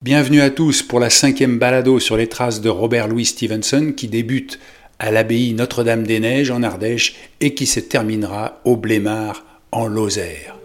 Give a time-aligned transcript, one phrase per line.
[0.00, 4.06] Bienvenue à tous pour la cinquième balado sur les traces de Robert Louis Stevenson qui
[4.06, 4.60] débute
[5.00, 10.56] à l'abbaye Notre-Dame-des-Neiges en Ardèche et qui se terminera au Blémard en Lozère.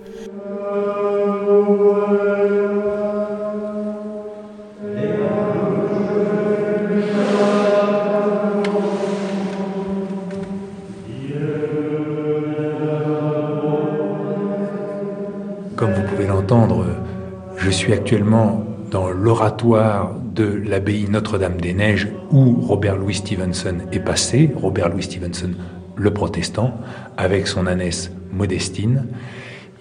[15.75, 16.85] Comme vous pouvez l'entendre,
[17.57, 24.89] je suis actuellement dans l'oratoire de l'abbaye Notre-Dame-des-Neiges où Robert Louis Stevenson est passé, Robert
[24.89, 25.49] Louis Stevenson
[25.95, 26.80] le protestant,
[27.17, 29.08] avec son ânesse Modestine.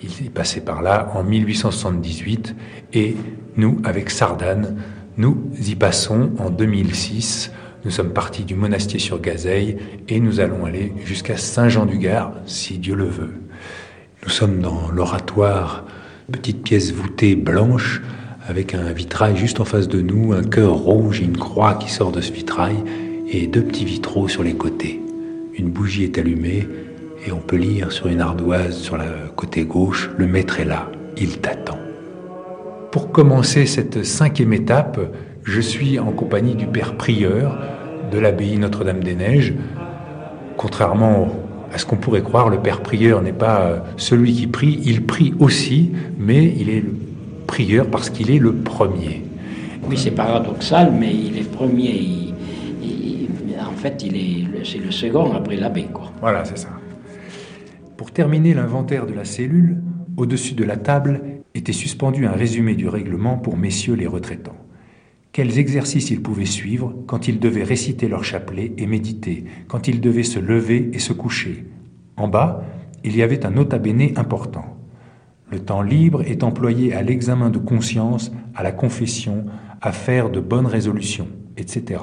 [0.03, 2.57] Il est passé par là en 1878
[2.95, 3.15] et
[3.57, 4.79] nous, avec Sardane,
[5.19, 7.53] nous y passons en 2006.
[7.85, 9.77] Nous sommes partis du monastier sur Gazeille
[10.09, 13.35] et nous allons aller jusqu'à Saint-Jean-du-Gard, si Dieu le veut.
[14.23, 15.85] Nous sommes dans l'oratoire,
[16.31, 18.01] petite pièce voûtée blanche,
[18.49, 21.91] avec un vitrail juste en face de nous, un cœur rouge et une croix qui
[21.91, 22.77] sort de ce vitrail,
[23.29, 25.01] et deux petits vitraux sur les côtés.
[25.55, 26.69] Une bougie est allumée,
[27.27, 30.91] et on peut lire sur une ardoise sur le côté gauche, le maître est là,
[31.17, 31.79] il t'attend.
[32.91, 35.01] Pour commencer cette cinquième étape,
[35.45, 37.59] je suis en compagnie du père prieur
[38.11, 39.55] de l'abbaye Notre-Dame-des-Neiges.
[40.57, 41.33] Contrairement
[41.73, 45.33] à ce qu'on pourrait croire, le père prieur n'est pas celui qui prie, il prie
[45.39, 46.93] aussi, mais il est le
[47.53, 49.21] prieur parce qu'il est le premier.
[49.87, 51.91] Oui, c'est paradoxal, mais il est premier.
[51.91, 52.35] Il,
[52.83, 53.29] il,
[53.61, 56.11] en fait, il est, c'est le second après l'abbé, quoi.
[56.23, 56.71] Voilà, c'est ça.
[57.99, 59.83] Pour terminer l'inventaire de la cellule,
[60.17, 61.21] au-dessus de la table
[61.55, 64.57] était suspendu un résumé du règlement pour messieurs les retraitants.
[65.33, 70.01] Quels exercices ils pouvaient suivre quand ils devaient réciter leur chapelet et méditer, quand ils
[70.01, 71.67] devaient se lever et se coucher?
[72.17, 72.65] En bas,
[73.05, 74.72] il y avait un nota bene important.
[75.53, 79.45] Le temps libre est employé à l'examen de conscience, à la confession,
[79.83, 82.01] à faire de bonnes résolutions, etc.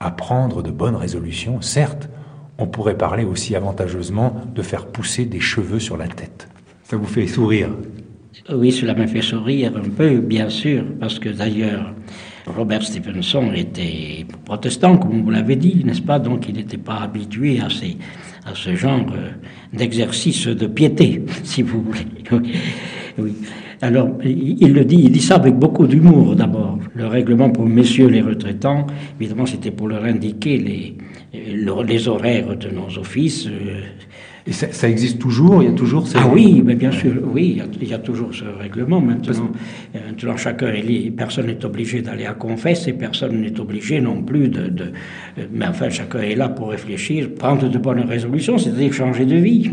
[0.00, 2.10] À prendre de bonnes résolutions, certes,
[2.58, 6.46] on pourrait parler aussi avantageusement de faire pousser des cheveux sur la tête.
[6.84, 7.70] Ça vous fait sourire?
[8.50, 11.94] Oui, cela me fait sourire un peu, bien sûr, parce que d'ailleurs,
[12.46, 16.18] Robert Stevenson était protestant, comme vous l'avez dit, n'est-ce pas?
[16.18, 17.96] Donc il n'était pas habitué à, ces,
[18.44, 19.06] à ce genre
[19.72, 22.06] d'exercice de piété, si vous voulez.
[23.18, 23.34] Oui.
[23.82, 26.78] Alors, il le dit, il dit ça avec beaucoup d'humour d'abord.
[26.94, 28.86] Le règlement pour messieurs les retraitants,
[29.20, 30.96] évidemment, c'était pour leur indiquer les,
[31.34, 33.48] les horaires de nos offices.
[34.46, 37.54] Et ça, ça, existe toujours Il y a toujours Ah oui, mais bien sûr, oui,
[37.54, 39.00] il y a, il y a toujours ce règlement.
[39.00, 39.50] Maintenant,
[39.92, 44.22] maintenant chacun est libre, personne n'est obligé d'aller à confesse et personne n'est obligé non
[44.22, 44.92] plus de, de,
[45.52, 49.72] Mais enfin, chacun est là pour réfléchir, prendre de bonnes résolutions, c'est-à-dire changer de vie.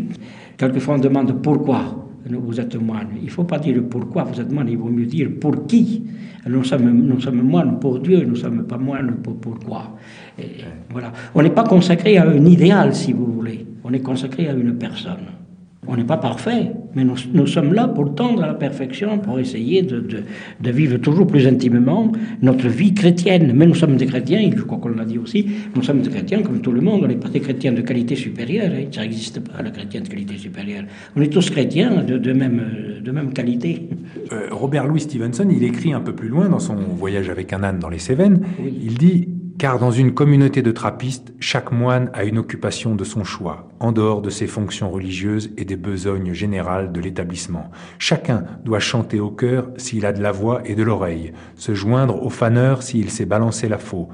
[0.58, 3.10] Quelquefois, on demande pourquoi vous êtes moine.
[3.18, 6.04] Il ne faut pas dire pourquoi vous êtes moine, il vaut mieux dire pour qui.
[6.48, 9.98] Nous sommes, nous sommes moines pour Dieu, nous ne sommes pas moines pour pourquoi.
[10.38, 11.12] Et voilà.
[11.36, 13.66] On n'est pas consacré à un idéal, si vous voulez.
[13.84, 15.39] On est consacré à une personne.
[15.88, 19.40] On n'est pas parfait, mais nous, nous, sommes là pour tendre à la perfection, pour
[19.40, 20.24] essayer de, de,
[20.60, 23.54] de, vivre toujours plus intimement notre vie chrétienne.
[23.56, 26.42] Mais nous sommes des chrétiens, je crois qu'on l'a dit aussi, nous sommes des chrétiens
[26.42, 29.40] comme tout le monde, on n'est pas des chrétiens de qualité supérieure, hein, ça n'existe
[29.40, 30.84] pas, le chrétien de qualité supérieure.
[31.16, 32.62] On est tous chrétiens de, de même,
[33.02, 33.88] de même qualité.
[34.34, 37.64] Euh, Robert Louis Stevenson, il écrit un peu plus loin dans son voyage avec un
[37.64, 38.78] âne dans les Cévennes, oui.
[38.84, 43.26] il dit car dans une communauté de trappistes, chaque moine a une occupation de son
[43.26, 47.70] choix, en dehors de ses fonctions religieuses et des besognes générales de l'établissement.
[48.00, 52.24] Chacun doit chanter au cœur s'il a de la voix et de l'oreille, se joindre
[52.24, 54.08] au faneur s'il sait balancer la faux.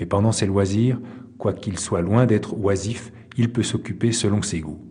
[0.00, 0.98] Mais pendant ses loisirs,
[1.36, 4.85] quoiqu'il soit loin d'être oisif, il peut s'occuper selon ses goûts.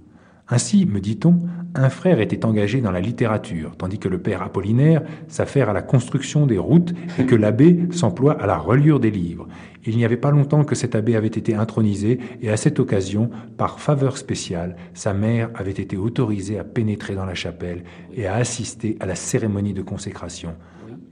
[0.47, 1.39] Ainsi, me dit-on,
[1.73, 5.81] un frère était engagé dans la littérature, tandis que le père Apollinaire s'affaire à la
[5.81, 9.47] construction des routes et que l'abbé s'emploie à la reliure des livres.
[9.85, 13.31] Il n'y avait pas longtemps que cet abbé avait été intronisé, et à cette occasion,
[13.57, 17.83] par faveur spéciale, sa mère avait été autorisée à pénétrer dans la chapelle
[18.13, 20.55] et à assister à la cérémonie de consécration.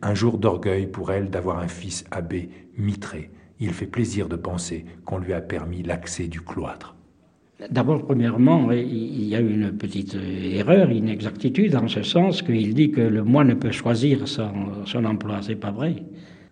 [0.04, 3.32] Un jour d'orgueil pour elle d'avoir un fils abbé mitré.
[3.60, 6.93] Il fait plaisir de penser qu'on lui a permis l'accès du cloître.
[7.70, 12.92] D'abord, premièrement, il y a une petite erreur, une inexactitude, en ce sens qu'il dit
[12.92, 15.40] que le moine peut choisir son, son emploi.
[15.42, 15.96] C'est pas vrai.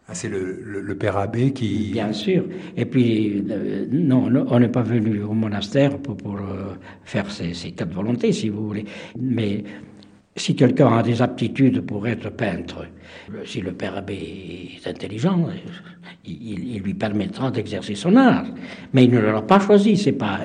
[0.08, 1.92] Ah, c'est le, père abbé qui.
[1.94, 2.44] Bien sûr.
[2.76, 6.76] Et puis, euh, non, on n'est pas venu au monastère pour, pour euh,
[7.06, 8.86] faire ses, ses, quatre volontés, si vous voulez.
[9.18, 9.64] Mais
[10.42, 12.88] si quelqu'un a des aptitudes pour être peintre,
[13.46, 15.48] si le père abbé est intelligent,
[16.26, 18.46] il, lui permettra d'exercer son art.
[18.94, 19.96] Mais il ne l'aura pas choisi.
[19.98, 20.40] C'est pas,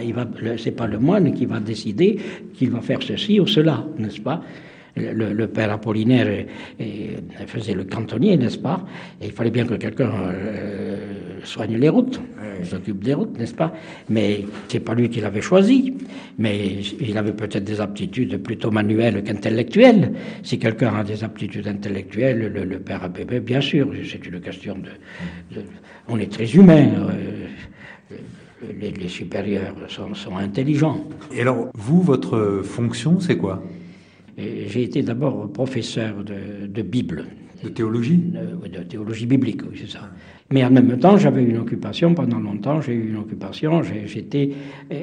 [0.59, 2.19] c'est pas le moine qui va décider
[2.55, 4.43] qu'il va faire ceci ou cela, n'est-ce pas?
[4.97, 6.47] Le, père Apollinaire
[7.47, 8.85] faisait le cantonnier, n'est-ce pas?
[9.21, 10.97] Et il fallait bien que quelqu'un euh,
[11.47, 12.21] soigne les routes,
[12.65, 13.73] s'occupe des routes, n'est-ce pas?
[14.09, 15.95] Mais c'est pas lui qui l'avait choisi.
[16.39, 20.13] Mais il avait peut-être des aptitudes plutôt manuelles qu'intellectuelles.
[20.43, 25.61] Si quelqu'un a des aptitudes intellectuelles, le, père Abbé, bien sûr, c'est une question de,
[26.09, 26.89] On est très humain.
[27.09, 27.47] Euh,
[28.81, 31.05] les, supérieurs sont, sont intelligents.
[31.35, 33.63] Et alors, vous, votre fonction, c'est quoi?
[34.37, 37.25] J'ai été d'abord professeur de, Bible.
[37.63, 40.11] De théologie de, de, théologie biblique, oui, c'est ça.
[40.51, 43.83] Mais en même temps, j'avais une occupation, pendant longtemps, j'ai eu une occupation.
[43.83, 44.53] J'étais,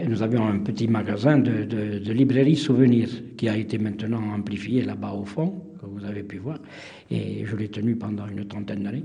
[0.07, 5.11] nous avions un petit magasin de, de, librairie souvenirs qui a été maintenant amplifié là-bas
[5.13, 6.59] au fond, que vous avez pu voir.
[7.11, 9.03] Et je l'ai tenu pendant une trentaine d'années.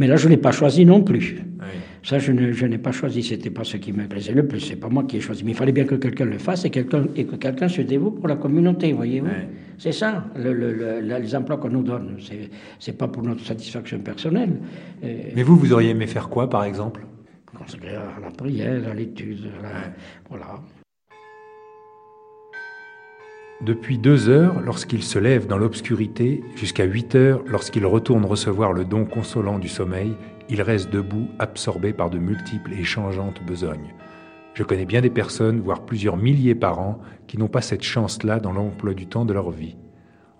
[0.00, 1.36] Mais là, je ne l'ai pas choisi non plus.
[2.02, 3.22] Ça, je, n'ai pas choisi.
[3.22, 4.60] Ce n'était pas ce qui me plaisait le plus.
[4.60, 5.44] C'est pas moi qui ai choisi.
[5.44, 6.80] Mais il fallait bien que quelqu'un le fasse et, que
[7.36, 9.28] quelqu'un se dévoue pour la communauté, voyez-vous.
[9.76, 12.16] C'est ça, les emplois qu'on nous donne.
[12.18, 14.56] C'est, n'est pas pour notre satisfaction personnelle.
[15.04, 17.02] Euh, Mais vous, vous auriez aimé faire quoi, par exemple?
[17.54, 19.50] Consacrer à la prière, à l'étude,
[20.30, 20.62] voilà.
[23.60, 28.86] Depuis deux heures, lorsqu'il se lève dans l'obscurité, jusqu'à huit heures, lorsqu'il retourne recevoir le
[28.86, 30.16] don consolant du sommeil,
[30.48, 33.94] il reste debout, absorbé par de multiples et changeantes besognes.
[34.54, 38.40] Je connais bien des personnes, voire plusieurs milliers par an, qui n'ont pas cette chance-là
[38.40, 39.76] dans l'emploi du temps de leur vie.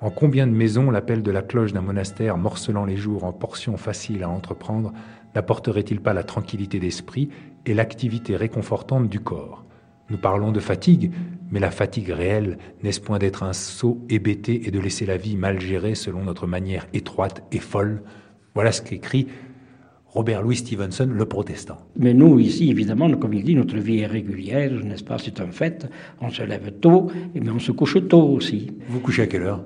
[0.01, 3.77] En combien de maisons l'appel de la cloche d'un monastère morcelant les jours en portions
[3.77, 4.95] faciles à entreprendre
[5.35, 7.29] n'apporterait-il pas la tranquillité d'esprit
[7.67, 9.67] et l'activité réconfortante du corps?
[10.11, 11.13] Nous parlons de fatigue,
[11.53, 15.37] mais la fatigue réelle n'est-ce point d'être un sot hébété et de laisser la vie
[15.37, 18.03] mal gérée selon notre manière étroite et folle?
[18.55, 19.29] Voilà ce qu'écrit
[20.07, 21.79] Robert Louis Stevenson, le protestant.
[21.97, 25.19] Mais nous, ici, évidemment, comme il dit, notre vie est régulière, n'est-ce pas?
[25.19, 25.89] C'est un fait.
[26.21, 28.73] On se lève tôt, mais on se couche tôt aussi.
[28.89, 29.65] Vous couchez à quelle heure?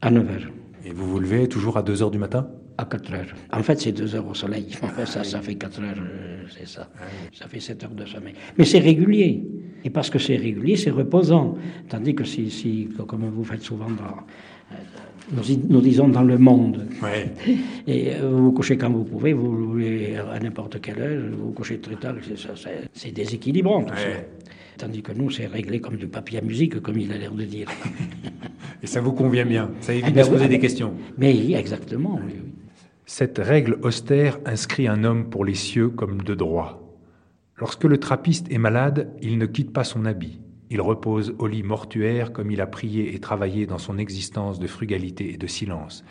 [0.00, 0.52] À 9 heures.
[0.86, 2.48] Et vous vous levez toujours à 2 heures du matin?
[2.80, 3.34] À 4 heures.
[3.52, 4.68] En fait, c'est 2 heures au soleil.
[5.04, 6.88] ça, ça fait 4 heures, euh, c'est ça.
[6.98, 8.32] Ah ça fait 7 heures de sommeil.
[8.56, 9.44] Mais c'est régulier.
[9.84, 11.56] Et parce que c'est régulier, c'est reposant.
[11.90, 14.16] Tandis que si, si, comme vous faites souvent dans,
[14.72, 16.86] euh, nous, disons dans le monde.
[17.86, 21.48] Et euh, vous vous couchez quand vous pouvez, vous voulez à n'importe quelle heure, vous
[21.48, 22.14] vous couchez très tard,
[22.94, 24.22] c'est déséquilibrant tout ça.
[24.78, 27.44] Tandis que nous, c'est réglé comme du papier à musique, comme il a l'air de
[27.44, 27.68] dire.
[28.82, 30.94] Et ça vous convient bien, ça évite ah ben de se poser des questions.
[31.18, 32.49] Mais exactement, oui.
[33.12, 36.96] Cette règle austère inscrit un homme pour les cieux comme de droit.
[37.56, 40.40] Lorsque le trappiste est malade, il ne quitte pas son habit.
[40.70, 44.68] Il repose au lit mortuaire comme il a prié et travaillé dans son existence de
[44.68, 46.04] frugalité et de silence.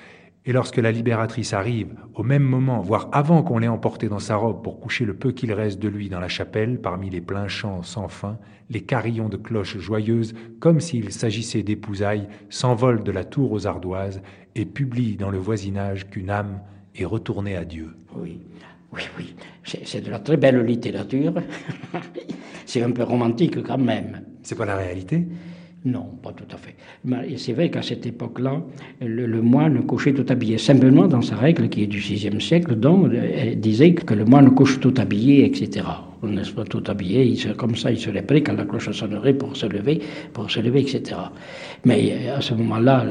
[0.44, 4.36] Et lorsque la libératrice arrive, au même moment, voire avant qu'on l'ait emporté dans sa
[4.36, 7.48] robe pour coucher le peu qu'il reste de lui dans la chapelle, parmi les pleins
[7.48, 8.38] chants sans fin,
[8.69, 14.22] les carillons de cloches joyeuses, comme s'il s'agissait d'épousailles, s'envolent de la tour aux ardoises
[14.56, 16.60] et publient dans le voisinage qu'une âme
[16.96, 17.90] est retournée à Dieu.
[18.16, 18.40] Oui.
[18.92, 21.34] Oui, oui, c'est de la très belle littérature.
[22.66, 24.22] c'est un peu romantique quand même.
[24.42, 25.28] C'est pas la réalité?
[25.86, 26.76] Non, pas tout à fait.
[27.38, 28.62] C'est vrai qu'à cette époque-là,
[29.00, 30.58] le, moine couchait tout habillé.
[30.58, 33.12] Saint-Benoît, dans sa règle qui est du VIe siècle, donc,
[33.56, 35.86] disait que le moine couche tout habillé, etc.
[36.22, 37.24] N'est-ce pas tout habillé?
[37.24, 40.02] Il Comme ça, il serait prêt quand la cloche sonnerait pour se lever,
[40.34, 41.16] pour se lever, etc.
[41.86, 43.06] Mais à ce moment-là,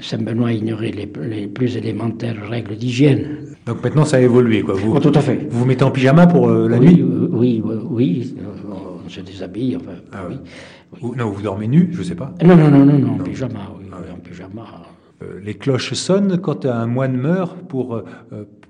[0.00, 3.54] Saint-Benoît ignorait les, les, plus élémentaires règles d'hygiène.
[3.66, 4.74] Donc maintenant, ça a évolué, quoi.
[4.74, 5.46] Vous, oh, tout à fait.
[5.50, 8.34] Vous vous mettez en pyjama pour euh, la nuit euh, Oui, oui,
[9.06, 10.36] on se déshabille, enfin, ah oui.
[11.16, 12.34] non, vous dormez nu, je ne sais pas.
[12.44, 14.64] Non, non, non, non, non, en pyjama, oui, ah en pyjama.
[15.22, 18.02] Euh, les cloches sonnent quand un moine meurt pour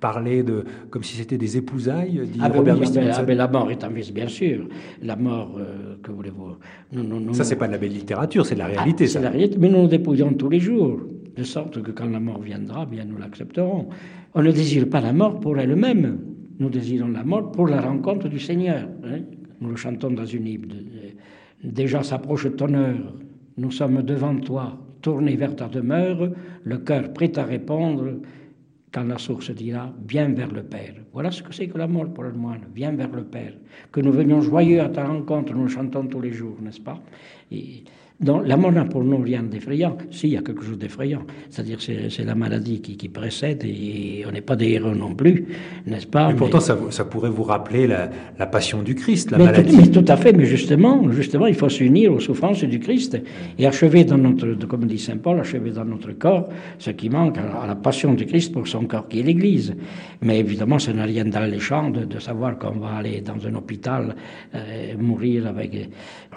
[0.01, 3.71] parler de comme si c'était des épousailles, dit ah Robert oui, ah ben, la mort
[3.71, 4.69] est en vie, bien sûr.
[5.03, 5.59] La mort,
[6.03, 6.57] que voulez-vous?
[6.93, 9.07] Non, non, non, Ça, c'est pas de la belle littérature, c'est de la réalité.
[9.07, 11.01] c'est la réalité, mais nous nous dépouillons tous les jours
[11.37, 13.89] de sorte que quand la mort viendra, bien nous l'accepterons.
[14.35, 16.19] On ne désire pas la mort pour elle-même,
[16.59, 18.89] nous désirons la mort pour la rencontre du Seigneur.
[19.05, 19.21] Hein.
[19.61, 20.75] nous le chantons dans une hymne.
[21.63, 23.15] Déjà s'approche ton heure,
[23.57, 26.33] nous sommes devant toi, tournés vers ta demeure,
[26.65, 28.23] le cœur prêt à répondre,
[28.93, 30.95] quand la source dira Viens vers le Père.
[31.13, 33.53] Voilà ce que c'est que la mort pour le moine, viens vers le Père.
[33.93, 37.01] Que nous venions joyeux à ta rencontre, nous chantons tous les jours, n'est-ce pas?
[38.19, 39.99] Donc, la mort n'a pour nous rien d'effrayant.
[40.11, 41.21] Si, il y a quelque chose d'effrayant.
[41.51, 45.15] C'est-à-dire c'est, c'est la maladie qui, qui, précède et on n'est pas des héros non
[45.15, 45.45] plus,
[45.87, 46.29] n'est-ce pas?
[46.29, 48.09] Mais, pourtant, ça, ça, pourrait vous rappeler la,
[48.39, 49.71] la passion du Christ, la mais maladie.
[49.71, 53.19] Tout, mais tout à fait, mais justement, justement, il faut s'unir aux souffrances du Christ
[53.59, 57.37] et achever dans notre, comme dit Saint Paul, achever dans notre corps ce qui manque
[57.37, 59.75] à la passion du Christ pour son corps qui est l'Église.
[60.23, 64.17] Mais évidemment, ça n'a rien d'alléchant de, de savoir qu'on va aller dans un hôpital
[64.55, 65.91] euh, mourir avec,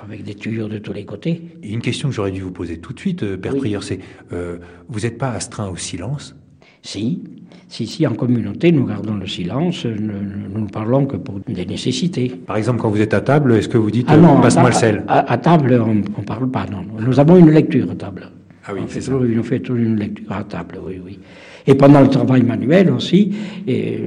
[0.03, 1.41] avec des tuyaux de tous les côtés.
[1.69, 3.59] Et une question que j'aurais dû vous poser tout de suite, Père oui.
[3.59, 3.99] Prieur, c'est
[4.33, 4.57] euh,
[4.87, 6.35] vous n'êtes pas astreint au silence?
[6.81, 7.21] Si,
[7.67, 10.13] si, si, en communauté, nous gardons le silence, nous,
[10.51, 12.29] nous ne parlons que pour des nécessités.
[12.29, 14.75] Par exemple, quand vous êtes à table, est-ce que vous dites ah non, passe-moi le
[14.75, 16.83] sel à, à, table, on ne parle pas, non.
[16.99, 18.31] Nous avons une lecture à table.
[18.69, 19.11] Ah oui, on fait, ça.
[19.11, 21.19] Toujours, on fait toujours une lecture à table, oui, oui.
[21.65, 23.33] Et pendant le travail manuel aussi,
[23.67, 23.99] et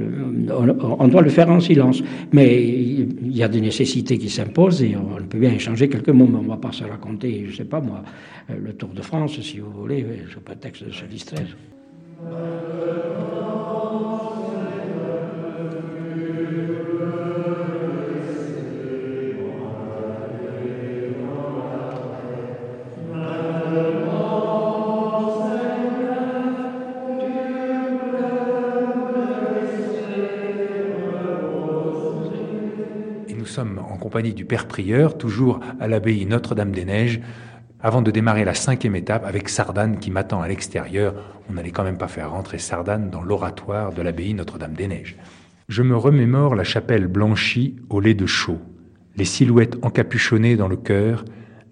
[0.50, 2.02] on, on, doit le faire en silence.
[2.32, 6.28] Mais il y a des nécessités qui s'imposent et on peut bien échanger quelques mots,
[6.30, 8.02] mais on ne va pas se raconter, je ne sais pas moi,
[8.48, 11.56] le Tour de France, si vous voulez, sous prétexte de se distraire.
[34.20, 37.20] Du Père Prieur, toujours à l'abbaye Notre-Dame-des-Neiges,
[37.80, 41.14] avant de démarrer la cinquième étape avec Sardane qui m'attend à l'extérieur.
[41.48, 45.16] On n'allait quand même pas faire rentrer Sardane dans l'oratoire de l'abbaye Notre-Dame-des-Neiges.
[45.68, 48.60] Je me remémore la chapelle blanchie au lait de chaux,
[49.16, 51.24] les silhouettes encapuchonnées dans le chœur,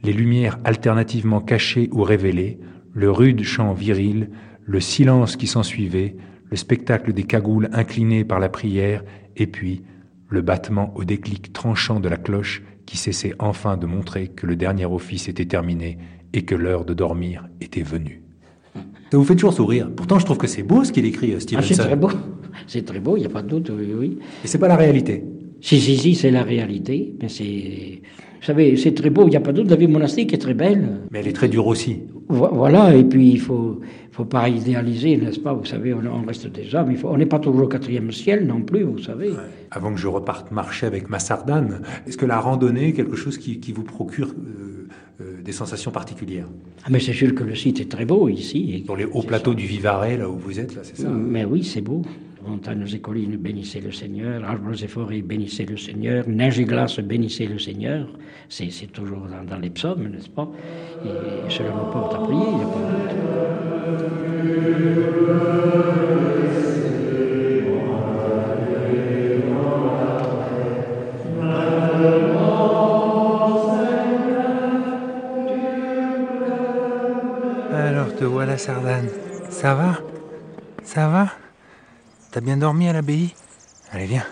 [0.02, 2.58] les lumières alternativement cachées ou révélées,
[2.94, 4.30] le rude chant viril,
[4.64, 6.16] le silence qui s'ensuivait,
[6.50, 9.04] le spectacle des cagoules inclinées par la prière,
[9.36, 9.82] et puis
[10.30, 14.56] le battement au déclic tranchant de la cloche qui cessait enfin de montrer que le
[14.56, 15.98] dernier office était terminé
[16.32, 18.22] et que l'heure de dormir était venue.
[19.10, 19.90] Ça vous fait toujours sourire.
[19.94, 21.56] Pourtant, je trouve que c'est beau ce qu'il écrit, Stevenson.
[21.58, 22.10] Ah, c'est très beau.
[22.66, 24.18] C'est très beau, il n'y a pas de doute, oui, oui.
[24.44, 25.24] Et c'est pas la réalité.
[25.60, 27.14] Si, si, si, c'est la réalité.
[27.20, 28.02] Mais c'est.
[28.40, 29.68] Vous savez, c'est très beau, il n'y a pas doute.
[29.68, 31.02] La vie monastique est très belle.
[31.10, 31.98] Mais elle est très dure aussi.
[32.28, 33.80] Voilà, et puis il faut,
[34.12, 36.90] faut pas idéaliser, n'est-ce pas Vous savez, on, on, reste des hommes.
[36.90, 39.30] Il faut, on n'est pas toujours au quatrième ciel non plus, vous savez.
[39.30, 39.36] Ouais.
[39.70, 43.36] Avant que je reparte marcher avec ma sardane, est-ce que la randonnée est quelque chose
[43.36, 44.88] qui, qui vous procure euh,
[45.20, 46.46] euh, des sensations particulières?
[46.84, 48.84] Ah, Mais c'est sûr que le site est très beau ici.
[48.86, 49.56] Sur les hauts plateaux ça.
[49.58, 51.08] du Vivarais, là où vous êtes, là, c'est ça?
[51.10, 52.02] Mais oui, c'est beau.
[52.46, 54.44] Montagnes et collines, bénissez le Seigneur.
[54.44, 56.26] Arbres et forêts, bénissez le Seigneur.
[56.28, 58.06] Neige et glace, bénissez le Seigneur.
[58.48, 60.48] C'est toujours dans, les psaumes, n'est-ce pas?
[61.04, 62.40] Et cela nous porte à prier,
[77.72, 79.08] Alors te voilà, Sardane.
[79.50, 79.98] Ça va?
[80.82, 81.39] Ça va?
[82.32, 83.34] T'as bien dormi à l'abbaye
[83.90, 84.24] Allez, viens.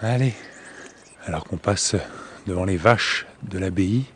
[0.00, 0.34] Allez.
[1.24, 1.94] Alors qu'on passe
[2.48, 4.06] devant les vaches de l'abbaye,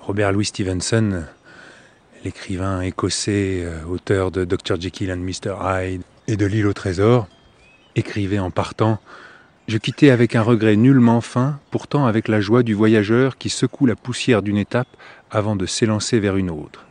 [0.00, 1.24] Robert Louis Stevenson,
[2.24, 4.80] l'écrivain écossais, auteur de Dr.
[4.80, 5.54] Jekyll and Mr.
[5.60, 7.28] Hyde et de L'île au trésor,
[7.94, 8.98] écrivait en partant
[9.68, 13.84] Je quittais avec un regret nullement fin, pourtant avec la joie du voyageur qui secoue
[13.84, 14.88] la poussière d'une étape
[15.30, 16.86] avant de s'élancer vers une autre.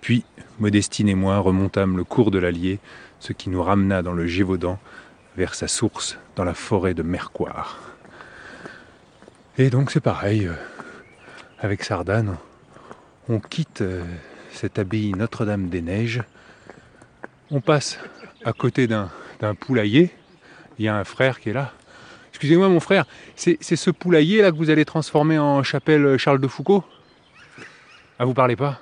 [0.00, 0.24] Puis,
[0.60, 2.78] Modestine et moi remontâmes le cours de l'Allier,
[3.22, 4.80] ce qui nous ramena dans le Gévaudan,
[5.36, 7.78] vers sa source dans la forêt de Mercoire.
[9.58, 10.54] Et donc c'est pareil, euh,
[11.60, 12.36] avec Sardane,
[13.28, 14.02] on quitte euh,
[14.50, 16.24] cette abbaye Notre-Dame-des-Neiges,
[17.52, 18.00] on passe
[18.44, 19.08] à côté d'un
[19.54, 20.10] poulailler,
[20.80, 21.70] il y a un frère qui est là.
[22.30, 23.04] Excusez-moi mon frère,
[23.36, 26.82] c'est ce poulailler là que vous allez transformer en chapelle Charles de Foucault?
[28.18, 28.80] Ah vous parlez pas?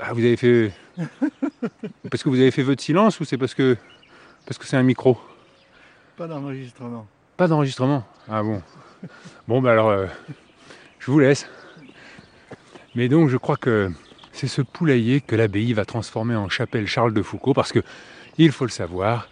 [0.00, 0.72] Ah, vous avez fait...
[2.10, 3.76] parce que vous avez fait votre silence ou c'est parce que
[4.46, 5.18] parce que c'est un micro?
[6.16, 7.06] Pas d'enregistrement.
[7.36, 8.62] Pas d'enregistrement Ah bon.
[9.48, 10.06] Bon ben alors, euh,
[10.98, 11.48] je vous laisse.
[12.94, 13.90] Mais donc je crois que
[14.32, 17.80] c'est ce poulailler que l'abbaye va transformer en chapelle Charles de Foucault parce que,
[18.36, 19.28] il faut le savoir,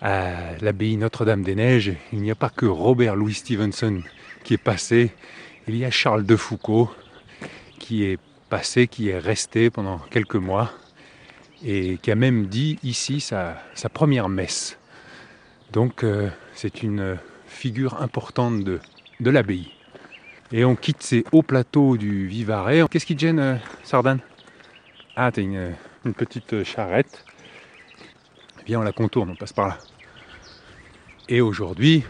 [0.00, 4.02] à l'abbaye Notre-Dame-des-Neiges, il n'y a pas que Robert Louis Stevenson
[4.44, 5.12] qui est passé,
[5.68, 6.90] il y a Charles de Foucault
[7.78, 8.18] qui est
[8.52, 10.70] passé, qui est resté pendant quelques mois
[11.64, 13.56] et qui a même dit ici sa,
[13.94, 14.78] première messe.
[15.72, 17.16] Donc euh, c'est une
[17.46, 18.78] figure importante de,
[19.20, 19.72] l'abbaye.
[20.52, 22.82] Et on quitte ces hauts plateaux du Vivarais.
[22.90, 24.20] Qu'est-ce qui te gêne, euh, Sardane
[25.16, 25.72] Ah, t'as une,
[26.04, 27.24] une, petite charrette.
[28.60, 29.78] eh bien on la contourne, on passe par là.
[31.26, 32.04] Et aujourd'hui,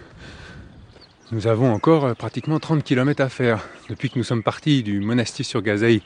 [1.30, 3.60] nous avons encore euh, pratiquement 30 km à faire.
[3.88, 6.02] Depuis que nous sommes partis du monastir sur Gazeille,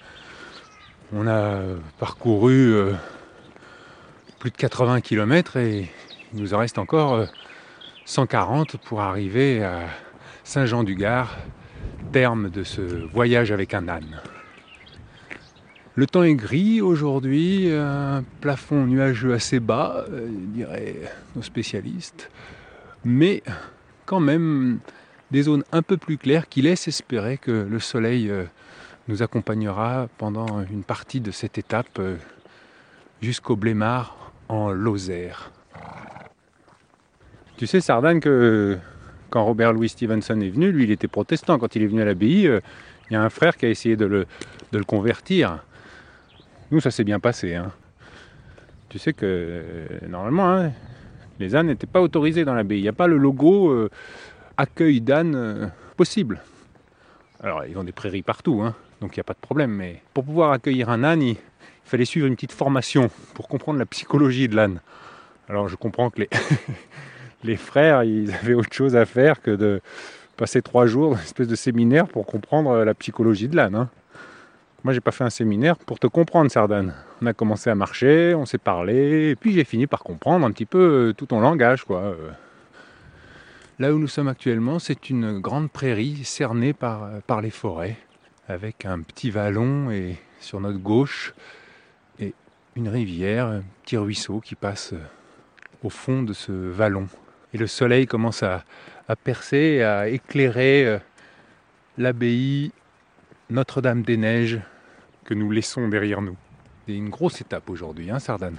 [1.13, 2.93] on a euh, parcouru euh,
[4.39, 5.91] plus de 80 km et
[6.33, 7.27] il nous en reste encore
[8.05, 9.89] 140 pour arriver à
[10.45, 11.37] Saint-Jean-du-Gard,
[12.13, 14.21] terme de ce voyage avec un âne.
[15.95, 20.05] Le temps est gris aujourd'hui, un plafond nuageux assez bas,
[20.53, 20.97] diraient
[21.35, 22.31] nos spécialistes,
[23.05, 23.43] mais
[24.05, 24.79] quand même
[25.31, 28.45] des zones un peu plus claires qui laissent espérer que le soleil euh,
[29.09, 32.17] nous accompagnera pendant une partie de cette étape euh,
[33.23, 35.51] jusqu'au Blémard en Lozère.
[37.57, 38.79] Tu sais, Sardane, que
[39.31, 41.59] quand Robert Louis Stevenson est venu, lui, il était protestant.
[41.59, 42.61] Quand il est venu à l'abbaye, euh,
[43.11, 44.27] il y a un frère qui a essayé de le,
[44.85, 45.65] convertir.
[46.71, 47.55] Nous, ça s'est bien passé.
[47.55, 47.73] Hein.
[48.89, 49.63] Tu sais que,
[50.07, 50.73] normalement, hein,
[51.39, 52.79] les ânes n'étaient pas autorisés dans l'abbaye.
[52.79, 53.89] Il n'y a pas le logo
[54.57, 56.41] accueil d'ânes euh, possible.
[57.41, 59.71] Alors, ils ont des prairies partout, hein, donc il n'y a pas de problème.
[59.71, 61.37] Mais pour pouvoir accueillir un âne, il,
[61.85, 64.81] fallait suivre une petite formation pour comprendre la psychologie de l'âne.
[65.49, 66.23] Alors, je comprends que
[67.45, 69.81] les, frères, ils avaient autre chose à faire que de
[70.37, 73.77] passer trois jours dans une espèce de séminaire pour comprendre la psychologie de l'âne.
[73.77, 73.89] Hein.
[74.83, 76.93] Moi, j'ai pas fait un séminaire pour te comprendre, Sardane.
[77.23, 80.51] On a commencé à marcher, on s'est parlé, et puis j'ai fini par comprendre un
[80.51, 82.17] petit peu tout ton langage, quoi.
[83.79, 87.97] Là où nous sommes actuellement, c'est une grande prairie cernée par les forêts,
[88.49, 91.35] avec un petit vallon et sur notre gauche
[92.21, 92.35] et
[92.77, 94.95] une rivière, un petit ruisseau qui passe
[95.83, 97.09] au fond de ce vallon.
[97.55, 98.65] Et le soleil commence à,
[99.25, 100.99] percer, à éclairer euh,
[101.99, 102.73] l'abbaye
[103.51, 104.61] Notre-Dame-des-Neiges
[105.25, 106.37] que nous laissons derrière nous.
[106.87, 108.59] C'est une grosse étape aujourd'hui, hein, Sardane.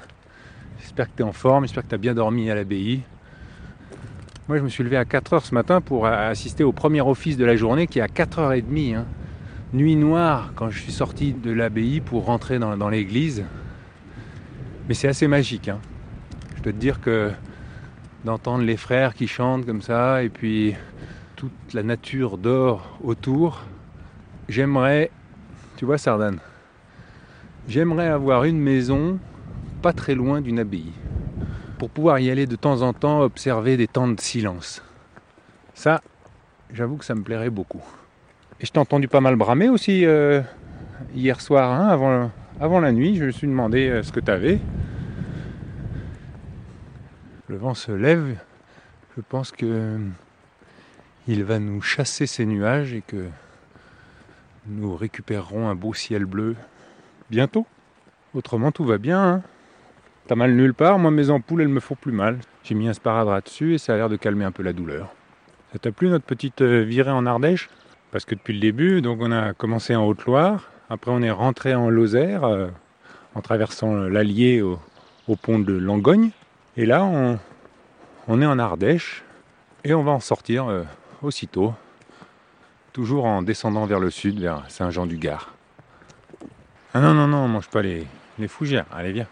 [0.79, 3.01] J'espère que tu es en forme, j'espère que tu as bien dormi à l'abbaye.
[4.47, 7.45] Moi, je me suis levé à 4h ce matin pour assister au premier office de
[7.45, 8.95] la journée qui est à 4h30.
[8.95, 9.05] Hein.
[9.73, 13.43] Nuit noire quand je suis sorti de l'abbaye pour rentrer dans, l'église.
[14.87, 15.67] Mais c'est assez magique.
[15.67, 15.79] Hein.
[16.55, 17.31] Je dois te dire que
[18.23, 20.73] d'entendre les frères qui chantent comme ça et puis
[21.35, 23.65] toute la nature d'or autour,
[24.47, 25.11] j'aimerais,
[25.75, 26.39] tu vois Sardane,
[27.67, 29.19] j'aimerais avoir une maison
[29.81, 30.93] pas très loin d'une abbaye
[31.77, 34.81] pour pouvoir y aller de temps en temps observer des temps de silence.
[35.73, 36.01] Ça,
[36.71, 37.83] j'avoue que ça me plairait beaucoup.
[38.59, 40.41] Et je t'ai entendu pas mal bramer aussi euh,
[41.13, 43.15] hier soir, hein, avant, la nuit.
[43.15, 44.59] Je me suis demandé euh, ce que tu avais.
[47.47, 48.37] Le vent se lève.
[49.15, 49.99] Je pense que
[51.27, 53.27] il va nous chasser ces nuages et que
[54.65, 56.55] nous récupérerons un beau ciel bleu
[57.29, 57.65] bientôt.
[58.33, 59.23] Autrement, tout va bien.
[59.23, 59.41] Hein
[60.27, 62.39] T'as mal nulle part, moi mes ampoules elles me font plus mal.
[62.63, 65.13] J'ai mis un sparadrap dessus et ça a l'air de calmer un peu la douleur.
[65.71, 67.69] Ça t'a plu notre petite euh, virée en Ardèche?
[68.11, 71.75] Parce que depuis le début, donc on a commencé en Haute-Loire, après on est rentré
[71.75, 72.67] en Lozère euh,
[73.35, 74.79] en traversant l'Allier au,
[75.41, 76.31] pont de Langogne.
[76.77, 79.23] Et là on, est en Ardèche
[79.83, 80.83] et on va en sortir euh,
[81.21, 81.73] aussitôt,
[82.93, 85.53] toujours en descendant vers le sud, vers Saint-Jean-du-Gard.
[86.93, 88.07] Ah non, non, non, on mange pas les
[88.47, 88.85] fougères.
[88.91, 89.27] Allez, viens.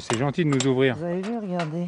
[0.00, 0.96] C'est gentil de nous ouvrir.
[0.96, 1.86] Vous avez vu, regardez.